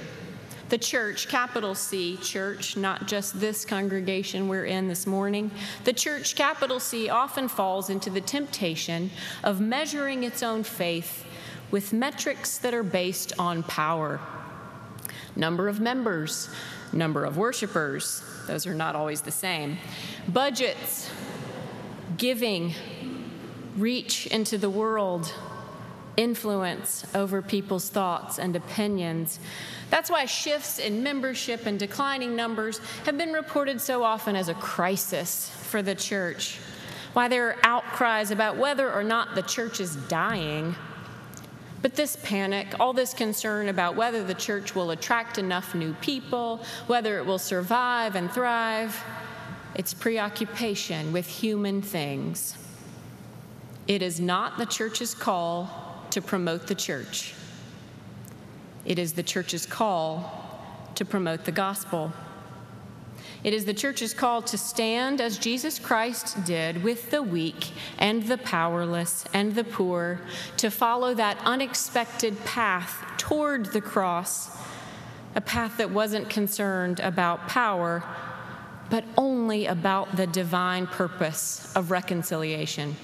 The 0.69 0.79
church, 0.79 1.29
capital 1.29 1.77
C, 1.77 2.17
church, 2.17 2.77
not 2.77 3.07
just 3.07 3.39
this 3.39 3.65
congregation 3.65 4.49
we're 4.49 4.65
in 4.65 4.89
this 4.89 5.07
morning. 5.07 5.53
The 5.85 5.93
church, 5.93 6.35
capital 6.35 6.81
C, 6.81 7.09
often 7.09 7.47
falls 7.47 7.89
into 7.89 8.11
the 8.11 8.21
temptation 8.21 9.11
of 9.45 9.61
measuring 9.61 10.25
its 10.25 10.43
own 10.43 10.65
faith 10.65 11.25
with 11.71 11.93
metrics 11.93 12.59
that 12.59 12.75
are 12.75 12.83
based 12.83 13.33
on 13.39 13.63
power 13.63 14.21
number 15.37 15.69
of 15.69 15.81
members, 15.81 16.49
number 16.93 17.25
of 17.25 17.37
worshipers, 17.37 18.23
those 18.47 18.67
are 18.67 18.75
not 18.75 18.97
always 18.97 19.21
the 19.21 19.31
same, 19.31 19.79
budgets, 20.29 21.11
giving, 22.17 22.73
reach 23.77 24.27
into 24.29 24.57
the 24.57 24.71
world, 24.71 25.33
influence 26.17 27.05
over 27.15 27.43
people's 27.43 27.91
thoughts 27.91 28.39
and 28.39 28.57
opinions. 28.57 29.39
That's 29.91 30.11
why 30.11 30.25
shifts 30.25 30.79
in 30.79 31.03
membership 31.03 31.67
and 31.67 31.79
declining 31.79 32.35
numbers 32.35 32.79
have 33.05 33.19
been 33.19 33.33
reported 33.33 33.81
so 33.81 34.03
often 34.03 34.35
as 34.35 34.49
a 34.49 34.55
crisis 34.55 35.51
for 35.65 35.83
the 35.83 35.95
church. 35.95 36.59
Why 37.13 37.29
there 37.29 37.49
are 37.49 37.57
outcries 37.63 38.31
about 38.31 38.57
whether 38.57 38.91
or 38.91 39.05
not 39.05 39.35
the 39.35 39.43
church 39.43 39.81
is 39.81 39.97
dying. 39.97 40.75
But 41.87 41.95
this 41.95 42.17
panic, 42.17 42.81
all 42.81 42.93
this 42.93 43.15
concern 43.15 43.69
about 43.69 43.95
whether 43.95 44.25
the 44.25 44.35
church 44.35 44.75
will 44.75 44.91
attract 44.91 45.39
enough 45.39 45.73
new 45.73 45.95
people, 45.95 46.61
whether 46.89 47.17
it 47.17 47.25
will 47.25 47.39
survive 47.39 48.17
and 48.17 48.29
thrive, 48.29 49.01
it's 49.77 49.95
preoccupation 49.95 51.13
with 51.13 51.29
human 51.29 51.81
things. 51.83 52.59
It 53.87 54.03
is 54.03 54.19
not 54.19 54.59
the 54.59 54.67
church's 54.67 55.15
call 55.15 56.03
to 56.11 56.21
promote 56.21 56.67
the 56.67 56.75
church, 56.75 57.35
it 58.85 58.99
is 58.99 59.13
the 59.13 59.23
church's 59.23 59.65
call 59.65 60.91
to 60.97 61.05
promote 61.05 61.45
the 61.45 61.53
gospel. 61.53 62.13
It 63.47 63.55
is 63.55 63.65
the 63.65 63.75
church's 63.75 64.13
call 64.13 64.43
to 64.43 64.59
stand 64.59 65.21
as 65.21 65.39
Jesus 65.39 65.79
Christ 65.79 66.45
did 66.45 66.83
with 66.83 67.13
the 67.13 67.23
weak 67.23 67.71
and 67.97 68.25
the 68.25 68.39
powerless 68.39 69.25
and 69.33 69.55
the 69.55 69.63
poor, 69.63 70.21
to 70.57 70.69
follow 70.69 71.15
that 71.15 71.39
unexpected 71.45 72.45
path 72.45 73.05
toward 73.19 73.67
the 73.67 73.81
cross, 73.81 74.51
a 75.37 75.41
path 75.41 75.77
that 75.77 75.93
wasn't 75.93 76.29
concerned 76.29 76.99
about 76.99 77.47
power, 77.47 78.03
but 78.91 79.05
only 79.17 79.67
about 79.67 80.17
the 80.17 80.27
divine 80.27 80.89
purpose 80.89 81.73
of 81.77 81.93
reconciliation. 81.93 82.97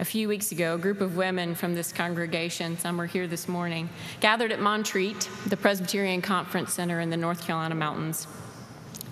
A 0.00 0.04
few 0.04 0.26
weeks 0.26 0.50
ago, 0.50 0.74
a 0.74 0.78
group 0.78 1.00
of 1.00 1.16
women 1.16 1.54
from 1.54 1.76
this 1.76 1.92
congregation, 1.92 2.76
some 2.78 2.96
were 2.96 3.06
here 3.06 3.28
this 3.28 3.46
morning, 3.46 3.88
gathered 4.18 4.50
at 4.50 4.58
Montreat, 4.58 5.28
the 5.46 5.56
Presbyterian 5.56 6.20
Conference 6.20 6.72
Center 6.72 6.98
in 6.98 7.10
the 7.10 7.16
North 7.16 7.46
Carolina 7.46 7.76
mountains, 7.76 8.26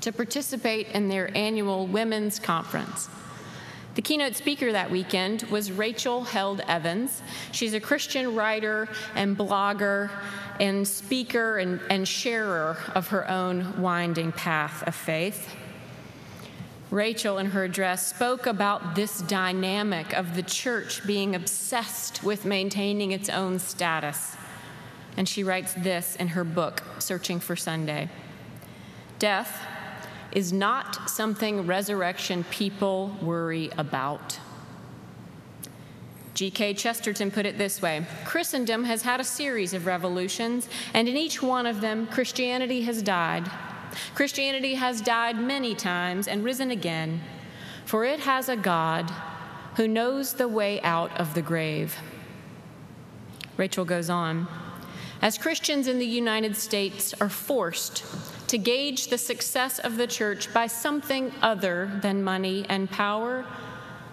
to 0.05 0.13
participate 0.13 0.87
in 0.89 1.09
their 1.09 1.35
annual 1.35 1.87
women's 1.87 2.39
conference. 2.39 3.09
The 3.95 4.03
keynote 4.03 4.37
speaker 4.37 4.71
that 4.71 4.91
weekend 4.91 5.45
was 5.45 5.73
Rachel 5.73 6.25
Held 6.25 6.61
Evans. 6.69 7.23
She's 7.53 7.73
a 7.73 7.81
Christian 7.81 8.35
writer 8.35 8.87
and 9.15 9.35
blogger 9.35 10.11
and 10.61 10.87
speaker 10.87 11.57
and, 11.57 11.81
and 11.89 12.07
sharer 12.07 12.77
of 12.95 13.09
her 13.09 13.27
own 13.31 13.81
winding 13.81 14.33
path 14.33 14.87
of 14.87 14.95
faith. 14.95 15.49
Rachel, 16.91 17.39
in 17.39 17.47
her 17.47 17.65
address, 17.65 18.07
spoke 18.07 18.47
about 18.47 18.95
this 18.95 19.23
dynamic 19.23 20.13
of 20.13 20.37
the 20.37 20.43
church 20.43 21.07
being 21.07 21.35
obsessed 21.35 22.23
with 22.23 22.45
maintaining 22.45 23.13
its 23.13 23.31
own 23.31 23.59
status. 23.59 24.37
And 25.17 25.27
she 25.27 25.45
writes 25.45 25.73
this 25.73 26.15
in 26.17 26.29
her 26.29 26.45
book, 26.45 26.83
Searching 26.99 27.41
for 27.41 27.57
Sunday 27.57 28.11
Death 29.19 29.74
is 30.35 30.53
not 30.53 31.09
something 31.09 31.67
resurrection 31.67 32.45
people 32.51 33.17
worry 33.23 33.71
about. 33.79 34.39
G.K. 36.35 36.75
Chesterton 36.75 37.31
put 37.31 37.47
it 37.47 37.59
this 37.59 37.81
way 37.81 38.05
Christendom 38.25 38.85
has 38.85 39.03
had 39.03 39.21
a 39.21 39.25
series 39.25 39.73
of 39.73 39.87
revolutions, 39.87 40.69
and 40.93 41.09
in 41.09 41.17
each 41.17 41.41
one 41.43 41.67
of 41.67 41.81
them, 41.81 42.07
Christianity 42.09 42.83
has 42.83 43.03
died. 43.03 43.49
Christianity 44.17 44.75
has 44.75 45.01
died 45.01 45.39
many 45.39 45.75
times 45.75 46.27
and 46.27 46.43
risen 46.43 46.73
again, 46.73 47.21
for 47.85 48.05
it 48.05 48.21
has 48.21 48.49
a 48.49 48.57
God 48.57 49.11
who 49.77 49.87
knows 49.87 50.35
the 50.35 50.49
way 50.49 50.81
out 50.83 51.17
of 51.19 51.35
the 51.35 51.43
grave. 51.43 51.97
Rachel 53.57 53.85
goes 53.85 54.11
on 54.11 54.49
As 55.25 55.39
Christians 55.39 55.89
in 55.89 55.99
the 55.99 56.05
United 56.05 56.55
States 56.55 57.15
are 57.19 57.31
forced 57.31 58.05
to 58.49 58.59
gauge 58.59 59.07
the 59.07 59.17
success 59.17 59.79
of 59.79 59.97
the 59.97 60.07
church 60.07 60.53
by 60.53 60.67
something 60.67 61.33
other 61.41 61.91
than 62.03 62.23
money 62.23 62.67
and 62.69 62.91
power, 62.91 63.47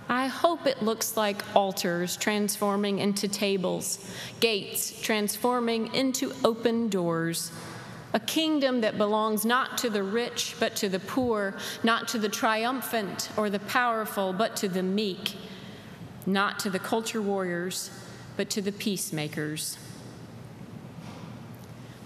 I 0.07 0.27
hope 0.27 0.65
it 0.65 0.81
looks 0.81 1.17
like 1.17 1.43
altars 1.53 2.15
transforming 2.15 2.99
into 2.99 3.27
tables, 3.27 4.09
gates 4.39 5.01
transforming 5.01 5.93
into 5.93 6.31
open 6.45 6.87
doors. 6.87 7.51
A 8.13 8.19
kingdom 8.21 8.79
that 8.79 8.97
belongs 8.97 9.43
not 9.43 9.77
to 9.79 9.89
the 9.89 10.03
rich, 10.03 10.55
but 10.61 10.77
to 10.77 10.87
the 10.87 10.99
poor, 10.99 11.55
not 11.83 12.07
to 12.07 12.19
the 12.19 12.29
triumphant 12.29 13.29
or 13.35 13.49
the 13.49 13.59
powerful, 13.59 14.31
but 14.31 14.55
to 14.55 14.69
the 14.69 14.81
meek, 14.81 15.35
not 16.25 16.57
to 16.59 16.69
the 16.69 16.79
culture 16.79 17.21
warriors, 17.21 17.91
but 18.37 18.49
to 18.51 18.61
the 18.61 18.71
peacemakers. 18.71 19.77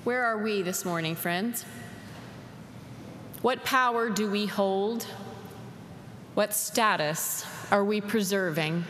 Where 0.05 0.23
are 0.23 0.37
we 0.37 0.61
this 0.61 0.85
morning, 0.85 1.15
friends? 1.15 1.65
What 3.41 3.63
power 3.63 4.07
do 4.07 4.29
we 4.29 4.45
hold? 4.45 5.01
What 6.35 6.53
status 6.53 7.43
are 7.71 7.83
we 7.83 8.01
preserving? 8.01 8.85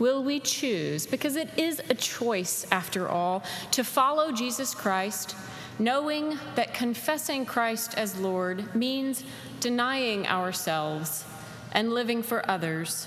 Will 0.00 0.24
we 0.24 0.40
choose, 0.40 1.06
because 1.06 1.36
it 1.36 1.56
is 1.56 1.80
a 1.88 1.94
choice 1.94 2.66
after 2.72 3.08
all, 3.08 3.44
to 3.70 3.84
follow 3.84 4.32
Jesus 4.32 4.74
Christ, 4.74 5.36
knowing 5.78 6.36
that 6.56 6.74
confessing 6.74 7.46
Christ 7.46 7.96
as 7.96 8.18
Lord 8.18 8.74
means 8.74 9.22
denying 9.60 10.26
ourselves 10.26 11.24
and 11.70 11.92
living 11.92 12.24
for 12.24 12.50
others? 12.50 13.06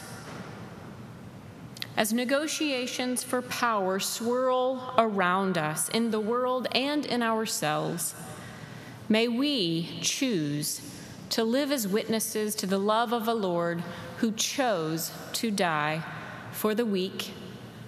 As 2.00 2.14
negotiations 2.14 3.24
for 3.24 3.42
power 3.42 4.00
swirl 4.00 4.94
around 4.98 5.58
us 5.58 5.90
in 5.90 6.12
the 6.12 6.20
world 6.22 6.66
and 6.72 7.06
in 7.06 7.22
ourselves, 7.22 8.16
may 9.10 9.28
we 9.28 10.00
choose 10.00 10.80
to 11.32 11.44
live 11.44 11.74
as 11.74 11.90
witnesses 11.90 12.56
to 12.56 12.66
the 12.66 12.78
love 12.78 13.12
of 13.12 13.28
a 13.28 13.34
Lord 13.34 13.84
who 14.20 14.32
chose 14.32 15.12
to 15.34 15.52
die 15.52 16.02
for 16.54 16.74
the 16.74 16.86
weak, 16.86 17.32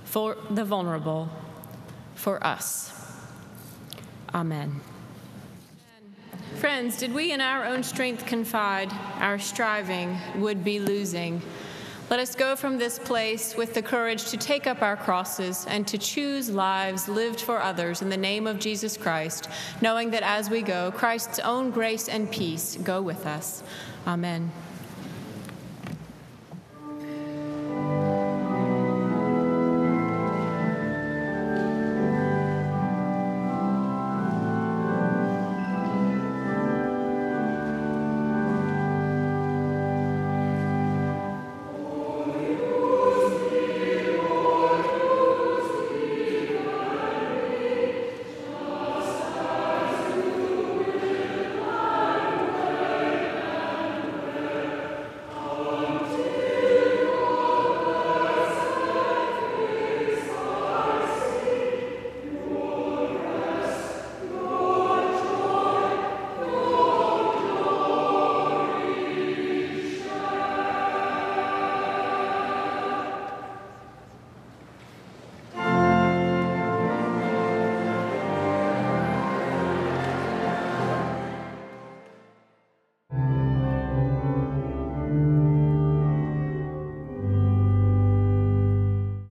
for 0.03 0.35
the 0.49 0.65
vulnerable, 0.65 1.29
for 2.13 2.45
us. 2.45 2.91
Amen. 4.35 4.81
Friends, 6.55 6.97
did 6.97 7.13
we 7.13 7.31
in 7.31 7.39
our 7.39 7.63
own 7.63 7.81
strength 7.81 8.25
confide, 8.25 8.91
our 9.21 9.39
striving 9.39 10.17
would 10.35 10.65
be 10.65 10.81
losing? 10.81 11.41
Let 12.11 12.19
us 12.19 12.35
go 12.35 12.57
from 12.57 12.77
this 12.77 12.99
place 12.99 13.55
with 13.55 13.73
the 13.73 13.81
courage 13.81 14.31
to 14.31 14.37
take 14.37 14.67
up 14.67 14.81
our 14.81 14.97
crosses 14.97 15.65
and 15.69 15.87
to 15.87 15.97
choose 15.97 16.49
lives 16.49 17.07
lived 17.07 17.39
for 17.39 17.61
others 17.61 18.01
in 18.01 18.09
the 18.09 18.17
name 18.17 18.47
of 18.47 18.59
Jesus 18.59 18.97
Christ, 18.97 19.47
knowing 19.79 20.11
that 20.11 20.21
as 20.21 20.49
we 20.49 20.61
go, 20.61 20.91
Christ's 20.91 21.39
own 21.39 21.71
grace 21.71 22.09
and 22.09 22.29
peace 22.29 22.77
go 22.83 23.01
with 23.01 23.25
us. 23.25 23.63
Amen. 24.05 24.51